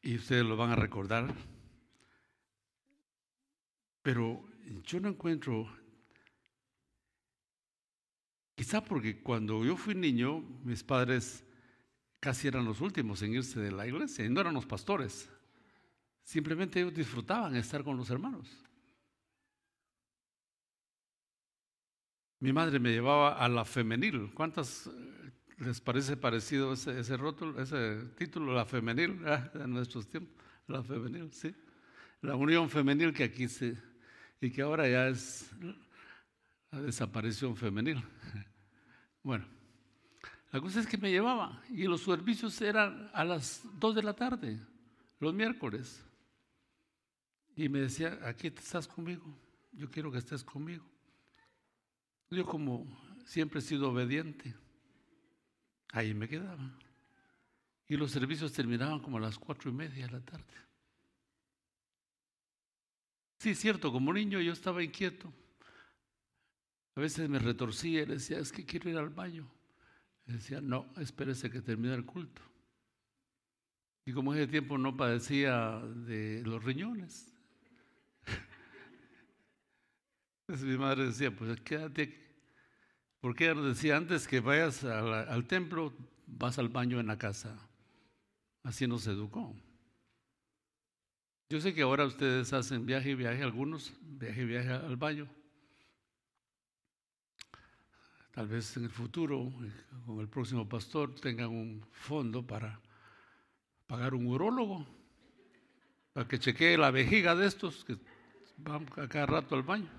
[0.04, 1.34] y ustedes lo van a recordar.
[4.04, 4.48] Pero
[4.84, 5.81] yo no encuentro
[8.56, 11.44] Quizá porque cuando yo fui niño, mis padres
[12.20, 15.30] casi eran los últimos en irse de la iglesia y no eran los pastores.
[16.24, 18.48] Simplemente ellos disfrutaban estar con los hermanos.
[22.40, 24.32] Mi madre me llevaba a la femenil.
[24.34, 24.92] ¿Cuántas eh,
[25.60, 30.34] les parece parecido ese, rótulo, ese título, la femenil, ah, en nuestros tiempos?
[30.68, 31.54] La femenil, sí.
[32.22, 33.76] La unión femenil que aquí se,
[34.40, 35.52] y que ahora ya es
[36.72, 38.04] la desaparición femenil.
[39.24, 39.46] Bueno,
[40.52, 44.16] la cosa es que me llevaba y los servicios eran a las 2 de la
[44.16, 44.60] tarde,
[45.20, 46.04] los miércoles.
[47.56, 49.24] Y me decía, aquí estás conmigo,
[49.74, 50.84] yo quiero que estés conmigo.
[52.32, 52.88] Yo como
[53.24, 54.56] siempre he sido obediente,
[55.90, 56.80] ahí me quedaba.
[57.88, 60.56] Y los servicios terminaban como a las cuatro y media de la tarde.
[63.38, 65.32] Sí, cierto, como niño yo estaba inquieto.
[66.96, 69.50] A veces me retorcía y le decía, es que quiero ir al baño.
[70.26, 72.42] Le decía, no, espérese que termine el culto.
[74.06, 77.34] Y como ese tiempo no padecía de los riñones,
[80.48, 82.22] mi madre decía, pues quédate aquí.
[83.22, 85.94] Porque ella decía antes que vayas al templo,
[86.26, 87.56] vas al baño en la casa.
[88.64, 89.56] Así nos educó.
[91.50, 95.30] Yo sé que ahora ustedes hacen viaje y viaje, algunos viaje y viaje al baño.
[98.32, 99.52] Tal vez en el futuro,
[100.06, 102.80] con el próximo pastor, tengan un fondo para
[103.88, 104.88] pagar un urólogo,
[106.14, 107.98] para que chequee la vejiga de estos que
[108.56, 109.90] van a cada rato al baño.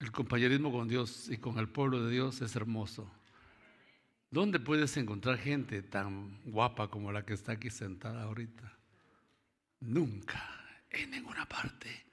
[0.00, 3.08] El compañerismo con Dios y con el pueblo de Dios es hermoso.
[4.30, 8.78] ¿Dónde puedes encontrar gente tan guapa como la que está aquí sentada ahorita?
[9.80, 10.61] Nunca,
[10.92, 12.06] en ninguna parte.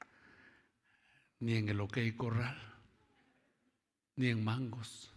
[1.40, 2.58] Ni en el OK Corral,
[4.16, 5.14] ni en Mangos,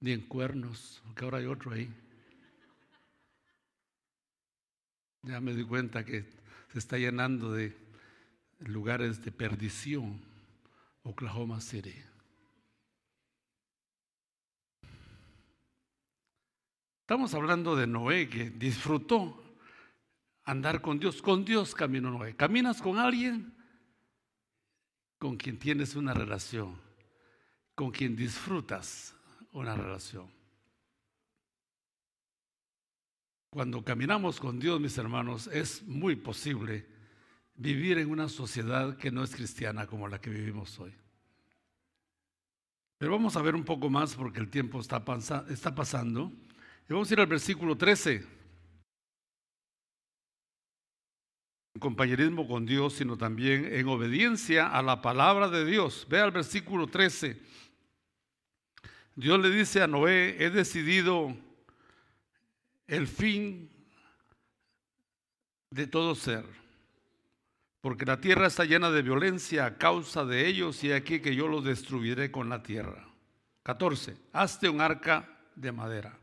[0.00, 1.92] ni en Cuernos, porque ahora hay otro ahí.
[5.22, 6.24] Ya me di cuenta que
[6.72, 7.76] se está llenando de
[8.60, 10.20] lugares de perdición,
[11.02, 11.94] Oklahoma City.
[17.02, 19.39] Estamos hablando de Noé que disfrutó
[20.50, 21.22] andar con Dios.
[21.22, 22.34] Con Dios caminó Noé.
[22.34, 23.54] Caminas con alguien
[25.18, 26.80] con quien tienes una relación,
[27.74, 29.14] con quien disfrutas
[29.52, 30.30] una relación.
[33.50, 36.86] Cuando caminamos con Dios, mis hermanos, es muy posible
[37.54, 40.94] vivir en una sociedad que no es cristiana como la que vivimos hoy.
[42.96, 45.02] Pero vamos a ver un poco más porque el tiempo está,
[45.50, 46.32] está pasando.
[46.88, 48.39] Y vamos a ir al versículo 13.
[51.74, 56.06] En compañerismo con Dios, sino también en obediencia a la palabra de Dios.
[56.08, 57.40] Ve al versículo 13.
[59.14, 61.36] Dios le dice a Noé, he decidido
[62.86, 63.70] el fin
[65.70, 66.44] de todo ser,
[67.80, 71.46] porque la tierra está llena de violencia a causa de ellos y aquí que yo
[71.46, 73.08] los destruiré con la tierra.
[73.62, 74.16] 14.
[74.32, 76.18] Hazte un arca de madera.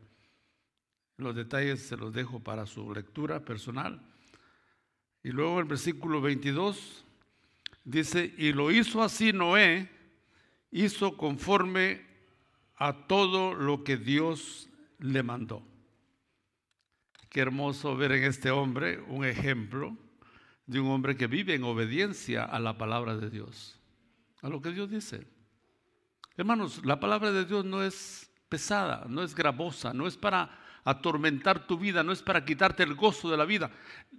[1.16, 4.02] Los detalles se los dejo para su lectura personal.
[5.28, 7.04] Y luego el versículo 22
[7.84, 9.90] dice, y lo hizo así Noé,
[10.70, 12.00] hizo conforme
[12.76, 15.62] a todo lo que Dios le mandó.
[17.28, 19.94] Qué hermoso ver en este hombre un ejemplo
[20.64, 23.78] de un hombre que vive en obediencia a la palabra de Dios,
[24.40, 25.26] a lo que Dios dice.
[26.38, 31.66] Hermanos, la palabra de Dios no es pesada, no es gravosa, no es para atormentar
[31.66, 33.70] tu vida, no es para quitarte el gozo de la vida.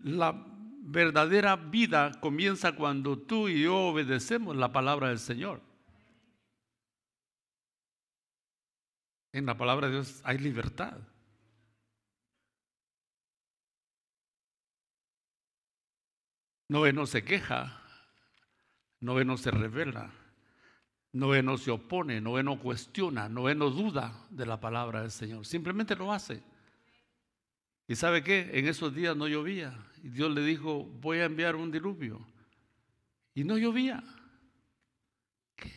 [0.03, 0.58] La
[0.91, 5.61] verdadera vida comienza cuando tú y yo obedecemos la palabra del Señor.
[9.31, 10.97] En la palabra de Dios hay libertad.
[16.67, 17.81] Noé no se queja,
[18.99, 20.11] Noé no se revela,
[21.13, 25.45] Noé no se opone, Noé no cuestiona, Noé no duda de la palabra del Señor,
[25.45, 26.43] simplemente lo hace.
[27.89, 28.51] ¿Y sabe qué?
[28.53, 29.75] En esos días no llovía.
[30.03, 32.23] Y Dios le dijo, voy a enviar un diluvio.
[33.33, 34.03] Y no llovía.
[35.55, 35.73] ¿Qué?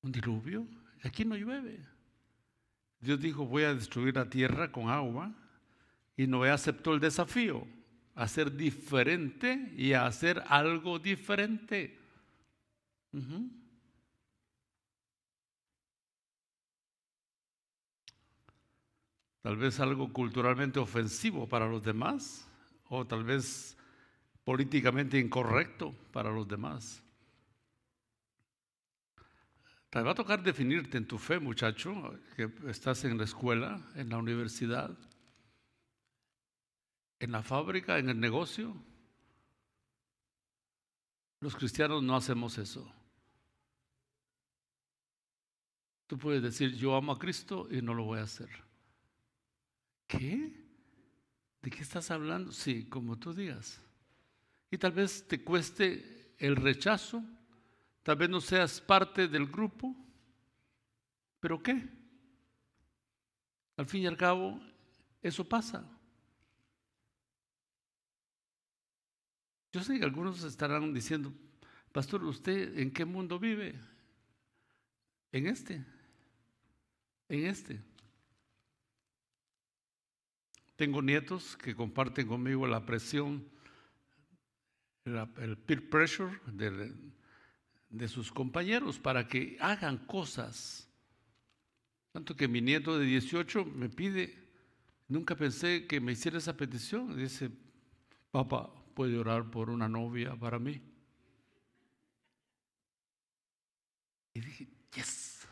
[0.00, 0.66] ¿Un diluvio?
[1.04, 1.78] Aquí no llueve.
[2.98, 5.34] Dios dijo, voy a destruir la tierra con agua.
[6.16, 7.66] Y Noé aceptó el desafío
[8.14, 11.98] a ser diferente y a hacer algo diferente.
[19.42, 22.46] Tal vez algo culturalmente ofensivo para los demás
[22.88, 23.76] o tal vez
[24.44, 27.02] políticamente incorrecto para los demás.
[29.88, 34.08] Te va a tocar definirte en tu fe, muchacho, que estás en la escuela, en
[34.08, 34.96] la universidad,
[37.18, 38.76] en la fábrica, en el negocio.
[41.40, 42.92] Los cristianos no hacemos eso.
[46.06, 48.69] Tú puedes decir, yo amo a Cristo y no lo voy a hacer.
[50.10, 50.52] ¿Qué?
[51.62, 52.50] ¿De qué estás hablando?
[52.50, 53.80] Sí, como tú digas.
[54.68, 57.22] Y tal vez te cueste el rechazo,
[58.02, 59.94] tal vez no seas parte del grupo,
[61.38, 61.88] pero ¿qué?
[63.76, 64.60] Al fin y al cabo,
[65.22, 65.88] eso pasa.
[69.72, 71.32] Yo sé que algunos estarán diciendo,
[71.92, 73.78] pastor, ¿usted en qué mundo vive?
[75.30, 75.84] En este,
[77.28, 77.89] en este.
[80.80, 83.46] Tengo nietos que comparten conmigo la presión,
[85.04, 90.88] el peer pressure de, sus compañeros para que hagan cosas.
[92.12, 94.34] Tanto que mi nieto de 18 me pide,
[95.06, 97.14] nunca pensé que me hiciera esa petición.
[97.14, 97.50] Dice,
[98.30, 100.80] papá, puede orar por una novia para mí?
[104.32, 105.46] Y dije, yes.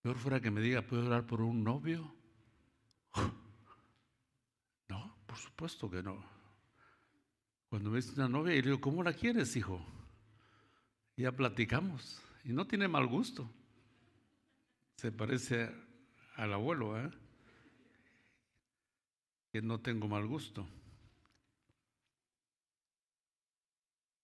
[0.00, 2.19] Peor fuera que me diga, ¿puedo orar por un novio?
[4.88, 6.24] No, por supuesto que no.
[7.68, 9.84] Cuando ves una novia, y le digo, ¿cómo la quieres, hijo?
[11.16, 12.20] Ya platicamos.
[12.44, 13.48] Y no tiene mal gusto.
[14.96, 15.70] Se parece
[16.36, 17.10] al abuelo, ¿eh?
[19.52, 20.68] Que no tengo mal gusto.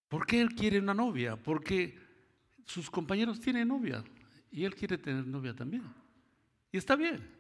[0.08, 1.36] ¿Por qué él quiere una novia?
[1.36, 1.98] Porque
[2.64, 4.02] sus compañeros tienen novia
[4.50, 5.84] y él quiere tener novia también.
[6.72, 7.35] Y está bien.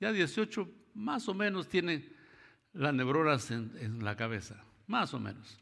[0.00, 2.08] Ya 18 más o menos tiene
[2.72, 5.58] las neuronas en, la cabeza, más o menos.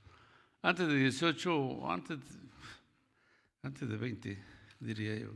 [0.62, 2.18] Antes de 18, antes,
[3.62, 4.45] antes de 20,
[4.80, 5.32] diría yo.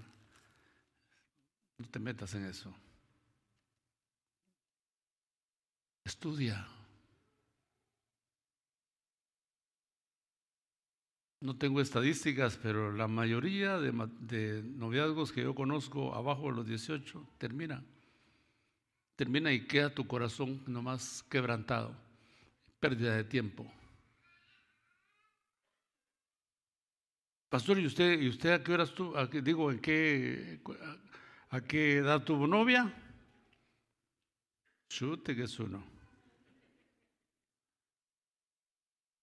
[1.79, 2.75] No te metas en eso.
[6.05, 6.67] Estudia.
[11.41, 16.67] No tengo estadísticas, pero la mayoría de, de, noviazgos que yo conozco abajo de los
[16.67, 17.85] 18 termina.
[19.19, 21.93] Termina y queda tu corazón nomás quebrantado.
[22.79, 23.69] Pérdida de tiempo.
[27.49, 30.61] Pastor, ¿y usted, ¿y usted a qué horas tuvo, digo, en qué,
[31.51, 32.95] a qué edad tuvo novia?
[34.89, 35.85] Chute que es uno.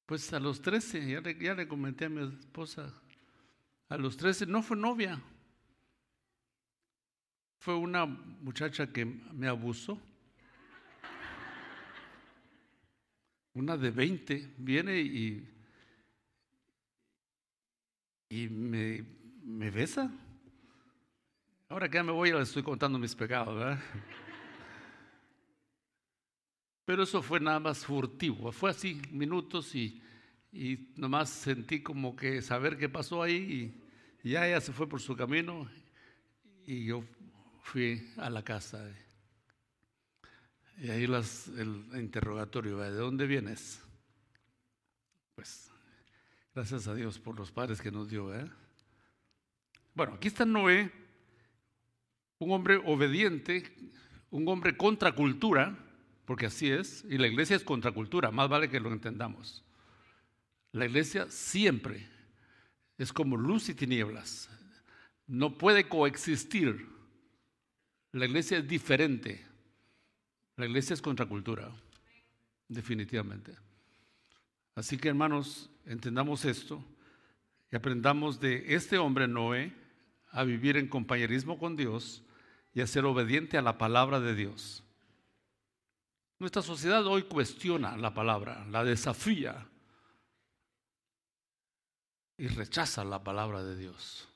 [0.06, 2.94] Pues a los 13, ya le, ya le comenté a mi esposa,
[3.88, 5.24] a los 13 no fue novia,
[7.66, 10.00] fue una muchacha que me abusó.
[13.56, 15.50] Una de 20 viene y
[18.30, 19.04] y me,
[19.44, 20.12] me besa.
[21.68, 23.80] Ahora que ya me voy, le estoy contando mis pecados, ¿verdad?
[26.86, 30.04] Pero eso fue nada más furtivo, fue así, minutos y,
[30.52, 33.74] y nomás sentí como que saber qué pasó ahí
[34.24, 35.68] y, ya ella se fue por su camino
[36.68, 37.04] y yo
[37.66, 38.82] fui a la casa.
[40.78, 43.82] Y ahí el interrogatorio, ¿de dónde vienes?
[45.36, 45.72] Pues
[46.56, 48.34] Gracias a Dios por los padres que nos dio.
[48.34, 48.50] ¿eh?
[49.94, 50.90] Bueno, aquí está Noé,
[52.40, 53.76] un hombre obediente,
[54.30, 55.78] un hombre contracultura,
[56.24, 59.66] porque así es, y la iglesia es contracultura, más vale que lo entendamos.
[60.72, 62.08] La iglesia siempre
[62.98, 64.50] es como luz y tinieblas,
[65.28, 66.95] no puede coexistir.
[68.16, 69.46] La iglesia es diferente,
[70.56, 71.70] la iglesia es contracultura,
[72.70, 73.54] definitivamente.
[74.74, 76.82] Así que hermanos, entendamos esto
[77.70, 79.74] y aprendamos de este hombre Noé
[80.32, 82.24] a vivir en compañerismo con Dios
[82.74, 84.82] y a ser obediente a la palabra de Dios.
[86.40, 89.68] Nuestra sociedad hoy cuestiona la palabra, la desafía
[92.38, 94.30] y rechaza la palabra de Dios.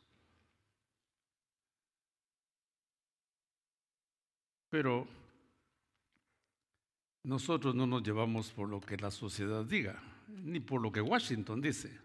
[4.69, 5.07] Pero
[7.23, 10.01] nosotros no nos llevamos por lo que la sociedad diga
[10.43, 11.97] ni por lo que Washington dice.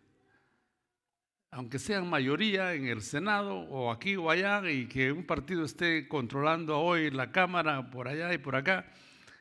[1.51, 6.09] Aunque sean mayoría en el Senado o aquí o allá y que un partido esté
[6.09, 8.91] controlando hoy la Cámara por allá y por acá,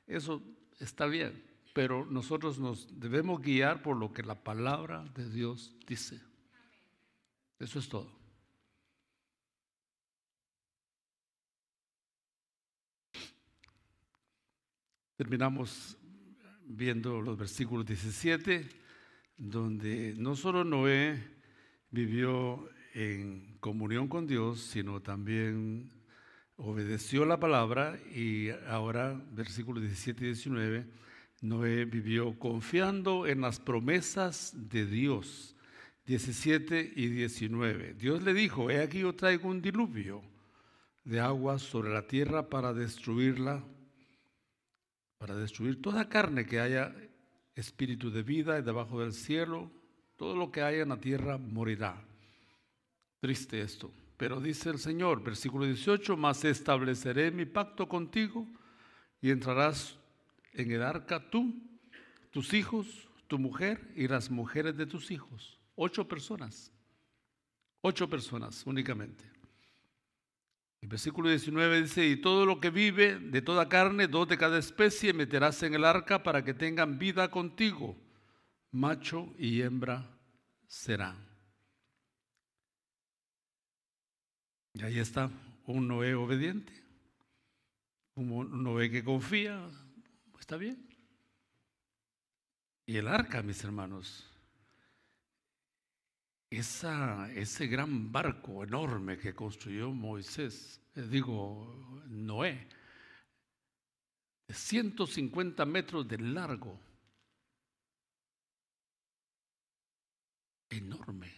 [0.06, 0.44] eso
[0.80, 1.44] está bien.
[1.74, 6.22] Pero nosotros nos debemos guiar por lo que la palabra de Dios dice.
[7.58, 8.23] Eso es todo.
[15.24, 15.98] Terminamos
[16.66, 18.68] viendo los versículos 17,
[19.38, 21.18] donde no solo Noé
[21.92, 25.90] vivió en comunión con Dios, sino también
[26.58, 30.88] obedeció la palabra y ahora, versículos 17 y 19,
[31.40, 35.56] Noé vivió confiando en las promesas de Dios.
[36.06, 37.94] 17 y 19.
[37.94, 40.22] Dios le dijo, he aquí yo traigo un diluvio
[41.06, 43.64] de agua sobre la tierra para destruirla
[45.24, 46.94] para destruir toda carne que haya
[47.56, 49.72] espíritu de vida debajo del cielo,
[50.18, 51.96] todo lo que haya en la tierra morirá.
[53.22, 53.90] Triste esto.
[54.18, 58.46] Pero dice el Señor, versículo 18, más estableceré mi pacto contigo
[59.22, 59.96] y entrarás
[60.52, 61.54] en el arca tú,
[62.30, 65.58] tus hijos, tu mujer y las mujeres de tus hijos.
[65.76, 66.70] Ocho personas.
[67.80, 69.24] Ocho personas únicamente.
[70.84, 74.60] El versículo 19 dice, y todo lo que vive de toda carne, dos de cada
[74.60, 77.96] especie, meterás en el arca para que tengan vida contigo.
[78.72, 80.20] Macho y hembra
[80.68, 81.26] serán.
[84.74, 85.32] Y ahí está
[85.68, 86.74] un Noé obediente,
[88.16, 89.66] un Noé que confía,
[90.38, 90.86] está bien.
[92.86, 94.30] Y el arca, mis hermanos,
[96.58, 102.68] esa, ese gran barco enorme que construyó Moisés, eh, digo, Noé,
[104.48, 106.80] de 150 metros de largo,
[110.70, 111.32] enorme,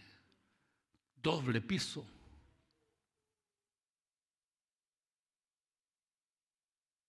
[1.22, 2.06] doble piso.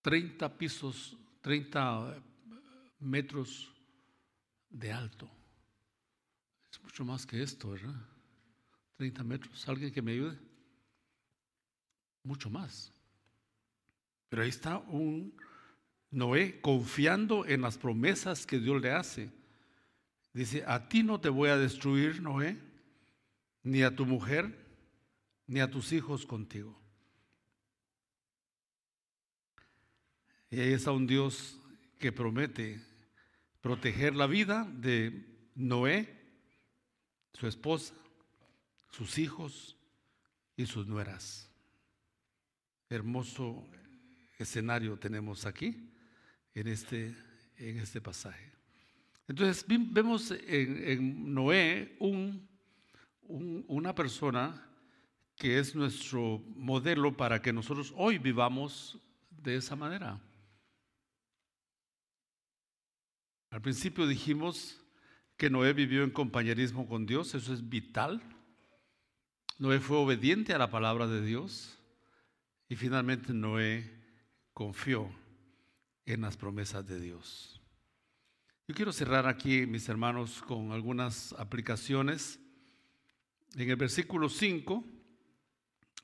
[0.01, 2.24] 30 pisos, 30
[2.99, 3.70] metros
[4.70, 5.37] de alto.
[6.88, 8.00] Mucho más que esto, ¿verdad?
[8.96, 9.68] 30 metros.
[9.68, 10.40] ¿Alguien que me ayude?
[12.24, 12.94] Mucho más.
[14.30, 15.36] Pero ahí está un
[16.12, 19.30] Noé confiando en las promesas que Dios le hace.
[20.32, 22.58] Dice, a ti no te voy a destruir, Noé,
[23.64, 24.58] ni a tu mujer,
[25.46, 26.82] ni a tus hijos contigo.
[30.50, 31.60] Y ahí está un Dios
[32.00, 32.82] que promete
[33.60, 36.16] proteger la vida de Noé,
[37.40, 37.94] su esposa,
[38.90, 39.78] sus hijos
[40.56, 41.52] y sus nueras.
[42.90, 43.64] Hermoso
[44.40, 45.92] escenario tenemos aquí
[46.56, 47.16] en este,
[47.58, 48.52] en este pasaje.
[49.28, 52.48] Entonces vemos en, Noé un,
[53.68, 54.64] una persona
[55.36, 58.98] que es nuestro modelo para que nosotros hoy vivamos
[59.30, 60.20] de esa manera.
[63.52, 64.82] Al principio dijimos
[65.38, 68.22] que Noé vivió en compañerismo con Dios, eso es vital.
[69.60, 71.78] Noé fue obediente a la palabra de Dios
[72.68, 73.90] y finalmente Noé
[74.54, 75.10] confió
[76.06, 77.62] en las promesas de Dios.
[78.68, 82.40] Yo quiero cerrar aquí, mis hermanos, con algunas aplicaciones.
[83.56, 84.84] En el versículo 5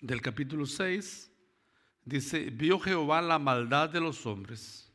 [0.02, 1.32] del capítulo 6
[2.06, 4.93] dice, vio Jehová la maldad de los hombres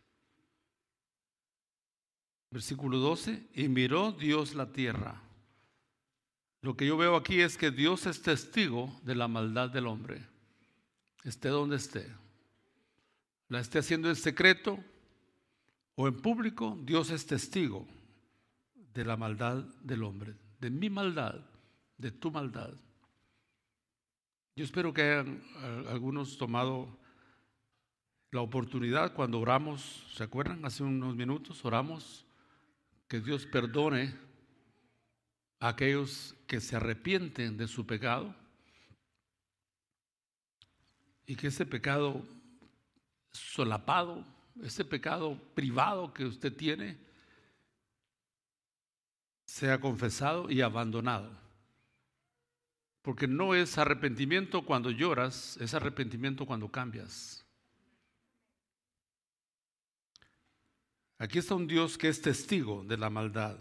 [2.50, 5.20] Versículo 12, y miró Dios la tierra.
[6.62, 10.26] Lo que yo veo aquí es que Dios es testigo de la maldad del hombre,
[11.24, 12.06] esté donde esté.
[13.48, 14.78] La esté haciendo en secreto
[15.94, 17.86] o en público, Dios es testigo
[18.94, 21.40] de la maldad del hombre, de mi maldad,
[21.96, 22.74] de tu maldad.
[24.56, 26.98] Yo espero que hayan eh, algunos tomado
[28.32, 30.64] la oportunidad cuando oramos, ¿se acuerdan?
[30.64, 32.26] Hace unos minutos oramos
[33.08, 34.14] que Dios perdone
[35.60, 38.34] a aquellos que se arrepienten de su pecado
[41.26, 42.22] y que ese pecado
[43.32, 44.24] solapado,
[44.62, 46.98] ese pecado privado que usted tiene,
[49.46, 51.30] sea confesado y abandonado.
[53.02, 57.47] Porque no es arrepentimiento cuando lloras, es arrepentimiento cuando cambias.
[61.18, 63.58] Aquí está un Dios que es testigo de la maldad.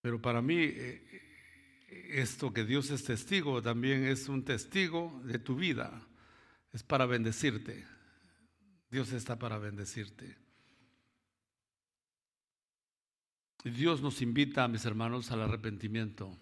[0.00, 1.24] Pero para mí eh,
[2.10, 6.06] esto que Dios es testigo también es un testigo de tu vida.
[6.72, 7.86] Es para bendecirte.
[8.90, 10.36] Dios está para bendecirte.
[13.64, 16.36] Y Dios nos invita, mis hermanos, al arrepentimiento.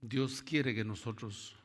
[0.00, 1.56] Dios quiere que nosotros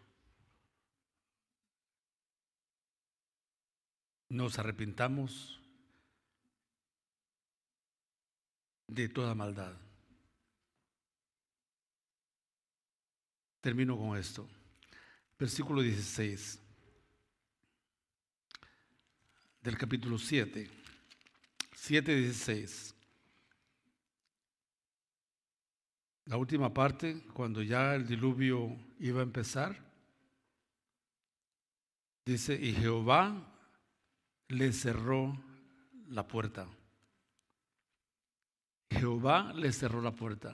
[4.32, 5.60] nos arrepintamos
[8.88, 9.76] de toda maldad.
[13.60, 14.48] Termino con esto.
[15.38, 16.60] Versículo 16
[19.62, 20.70] del capítulo 7.
[21.74, 22.96] 7, 16.
[26.26, 29.78] La última parte, cuando ya el diluvio iba a empezar,
[32.26, 33.51] dice, y Jehová
[34.52, 35.38] le cerró
[36.10, 36.68] la puerta.
[38.90, 40.54] Jehová le cerró la puerta.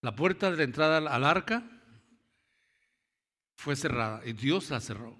[0.00, 1.62] La puerta de la entrada al arca
[3.56, 5.16] fue cerrada y Dios la cerró.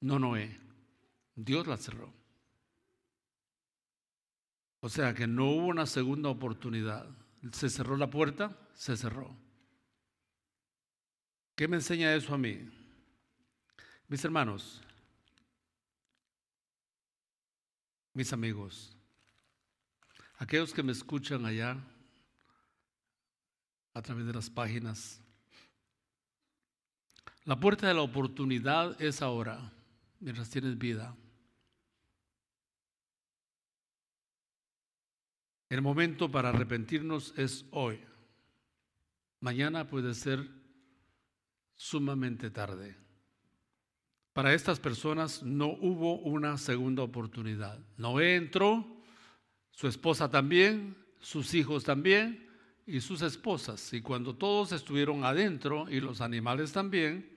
[0.00, 0.58] No Noé.
[1.34, 2.12] Dios la cerró.
[4.80, 7.06] O sea que no hubo una segunda oportunidad.
[7.52, 9.36] Se cerró la puerta, se cerró.
[11.54, 12.68] ¿Qué me enseña eso a mí?
[14.08, 14.82] Mis hermanos,
[18.14, 18.96] mis amigos,
[20.36, 21.76] aquellos que me escuchan allá
[23.94, 25.20] a través de las páginas,
[27.44, 29.72] la puerta de la oportunidad es ahora,
[30.20, 31.16] mientras tienes vida.
[35.68, 37.98] El momento para arrepentirnos es hoy.
[39.40, 40.48] Mañana puede ser
[41.74, 43.01] sumamente tarde.
[44.32, 47.78] Para estas personas no hubo una segunda oportunidad.
[47.98, 48.86] Noé entró,
[49.70, 52.48] su esposa también, sus hijos también
[52.86, 53.92] y sus esposas.
[53.92, 57.30] Y cuando todos estuvieron adentro y los animales también,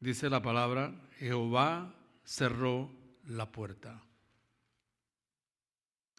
[0.00, 2.90] dice la palabra, Jehová cerró
[3.26, 4.02] la puerta.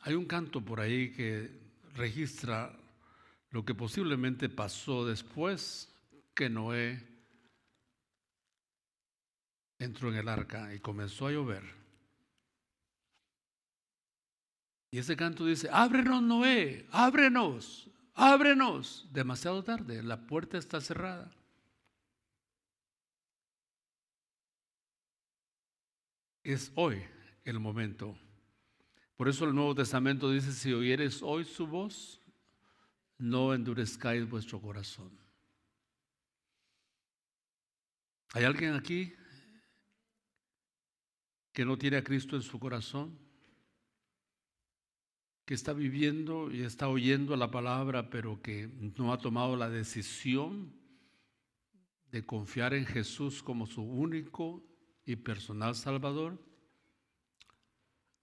[0.02, 1.52] Hay un canto por ahí que
[1.96, 2.74] registra
[3.50, 5.94] lo que posiblemente pasó después
[6.34, 7.17] que Noé
[9.80, 11.64] entró en el arca y comenzó a llover.
[14.92, 19.08] Y ese canto dice, ábrenos Noé, ábrenos, ábrenos.
[19.12, 21.32] Demasiado tarde, la puerta está cerrada.
[26.44, 27.04] Es hoy
[27.44, 28.18] el momento.
[29.18, 32.22] Por eso el Nuevo Testamento dice, si oyeres hoy su voz,
[33.18, 35.12] no endurezcáis vuestro corazón.
[38.34, 39.14] ¿Hay alguien aquí
[41.58, 43.18] que no tiene a Cristo en su corazón?
[45.44, 50.72] Que está viviendo y está oyendo la palabra, pero que no ha tomado la decisión
[52.12, 54.64] de confiar en Jesús como su único
[55.04, 56.38] y personal Salvador.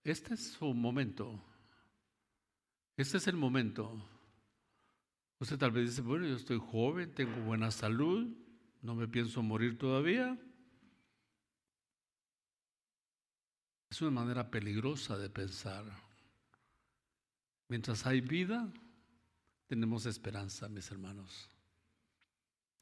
[0.05, 1.43] Este es su momento.
[2.97, 4.01] Este es el momento.
[5.41, 8.29] Usted tal vez dice, bueno, yo estoy joven, tengo buena salud,
[8.81, 10.39] no me pienso morir todavía.
[13.95, 15.85] Es una manera peligrosa de pensar.
[17.69, 18.69] Mientras hay vida,
[19.69, 21.49] tenemos esperanza, mis hermanos.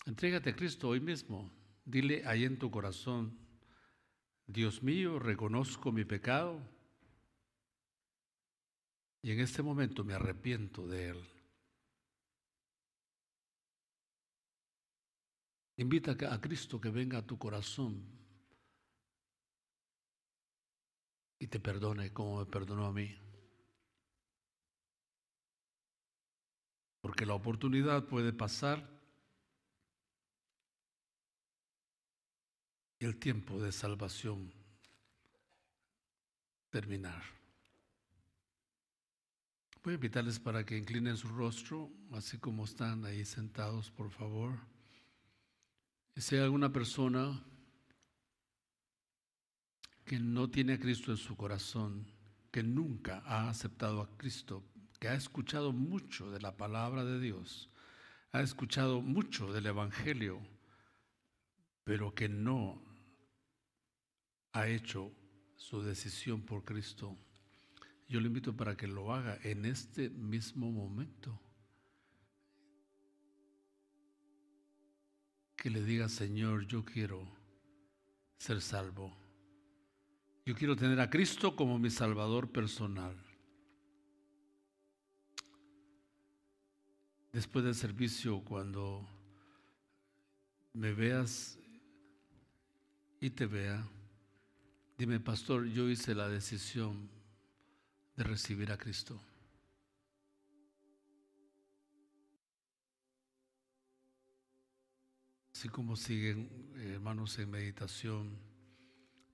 [0.06, 1.52] Entrégate a Cristo hoy mismo.
[1.84, 3.36] Dile ahí en tu corazón,
[4.46, 6.58] Dios mío, reconozco mi pecado
[9.20, 11.28] y en este momento me arrepiento de él.
[15.76, 18.21] Invita a Cristo que venga a tu corazón
[21.42, 23.18] y te perdone como me perdonó a mí.
[27.00, 28.88] Porque la oportunidad puede pasar
[33.00, 34.52] y el tiempo de salvación
[36.70, 37.24] terminar.
[39.82, 44.60] Voy a invitarles para que inclinen su rostro, así como están ahí sentados, por favor.
[46.14, 47.44] Y si hay alguna persona
[50.04, 52.06] que no tiene a Cristo en su corazón,
[52.50, 54.62] que nunca ha aceptado a Cristo,
[54.98, 57.70] que ha escuchado mucho de la palabra de Dios,
[58.32, 60.40] ha escuchado mucho del Evangelio,
[61.84, 62.82] pero que no
[64.52, 65.12] ha hecho
[65.56, 67.16] su decisión por Cristo,
[68.08, 71.40] yo le invito para que lo haga en este mismo momento.
[75.56, 77.26] Que le diga, Señor, yo quiero
[78.36, 79.21] ser salvo.
[80.44, 83.16] Yo quiero tener a Cristo como mi Salvador personal.
[87.32, 89.06] Después del servicio, cuando
[90.72, 91.58] me veas
[93.20, 93.86] y te vea,
[94.98, 97.08] dime, pastor, yo hice la decisión
[98.16, 99.20] de recibir a Cristo.
[105.54, 108.51] Así como siguen hermanos en meditación,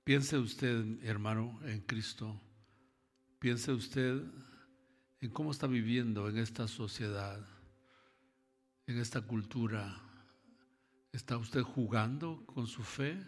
[0.08, 2.40] piense usted, hermano, en Cristo.
[3.38, 4.22] Piense usted
[5.20, 7.46] en cómo está viviendo en esta sociedad,
[8.86, 10.00] en esta cultura.
[11.12, 13.22] ¿Está usted jugando con su fe?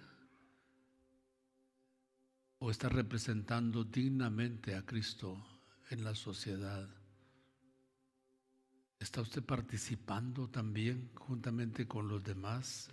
[2.61, 5.37] o está representando dignamente a Cristo
[5.91, 6.89] en la sociedad?
[8.99, 12.89] ¿Está usted participando también juntamente con los demás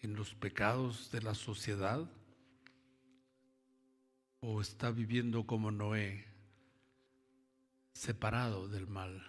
[0.00, 2.06] en los pecados de la sociedad?
[4.44, 6.26] ¿O está viviendo como Noé,
[7.92, 9.22] separado del mal?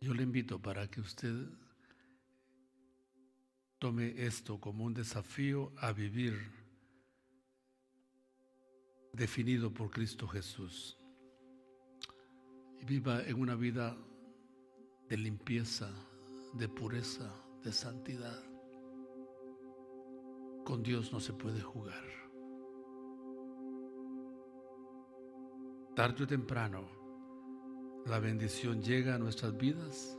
[0.00, 1.48] Yo le invito para que usted
[3.80, 6.38] tome esto como un desafío a vivir
[9.12, 10.96] definido por Cristo Jesús.
[12.80, 13.96] Y viva en una vida
[15.08, 15.90] de limpieza,
[16.54, 17.28] de pureza,
[17.64, 18.40] de santidad.
[20.64, 22.21] Con Dios no se puede jugar.
[25.94, 26.88] Tarde o temprano,
[28.06, 30.18] la bendición llega a nuestras vidas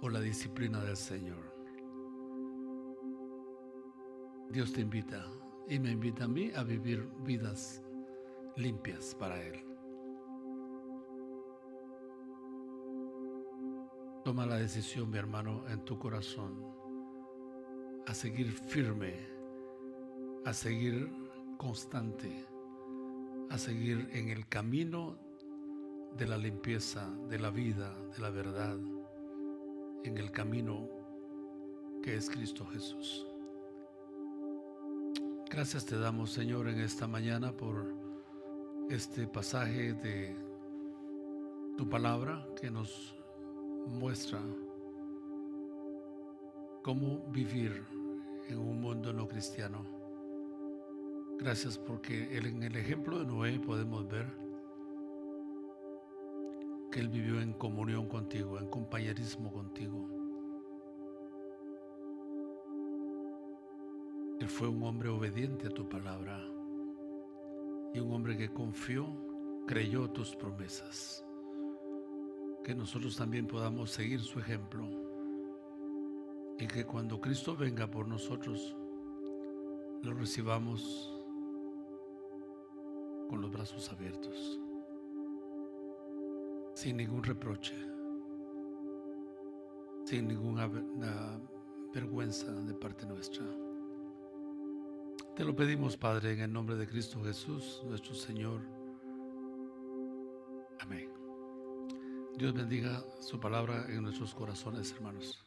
[0.00, 1.52] o la disciplina del Señor.
[4.50, 5.26] Dios te invita
[5.68, 7.82] y me invita a mí a vivir vidas
[8.56, 9.64] limpias para Él.
[14.24, 16.64] Toma la decisión, mi hermano, en tu corazón,
[18.06, 19.34] a seguir firme
[20.44, 21.10] a seguir
[21.56, 22.46] constante,
[23.54, 25.16] a seguir en el camino
[26.16, 28.76] de la limpieza, de la vida, de la verdad,
[30.02, 30.88] en el camino
[32.02, 33.24] que es Cristo Jesús.
[35.48, 37.94] Gracias te damos, Señor, en esta mañana por
[38.90, 40.36] este pasaje de
[41.76, 43.14] tu palabra que nos
[43.86, 44.40] muestra
[46.82, 47.86] cómo vivir
[48.48, 49.93] en un mundo no cristiano.
[51.44, 54.24] Gracias porque en el ejemplo de Noé podemos ver
[56.90, 60.08] que él vivió en comunión contigo, en compañerismo contigo.
[64.40, 66.40] Él fue un hombre obediente a tu palabra
[67.92, 69.06] y un hombre que confió,
[69.66, 71.26] creyó tus promesas.
[72.64, 74.88] Que nosotros también podamos seguir su ejemplo
[76.58, 78.74] y que cuando Cristo venga por nosotros,
[80.02, 81.13] lo recibamos
[83.34, 84.60] con los brazos abiertos,
[86.74, 87.74] sin ningún reproche,
[90.04, 90.70] sin ninguna
[91.92, 93.44] vergüenza de parte nuestra.
[95.34, 98.60] Te lo pedimos, Padre, en el nombre de Cristo Jesús, nuestro Señor.
[100.78, 101.10] Amén.
[102.36, 105.44] Dios bendiga su palabra en nuestros corazones, hermanos.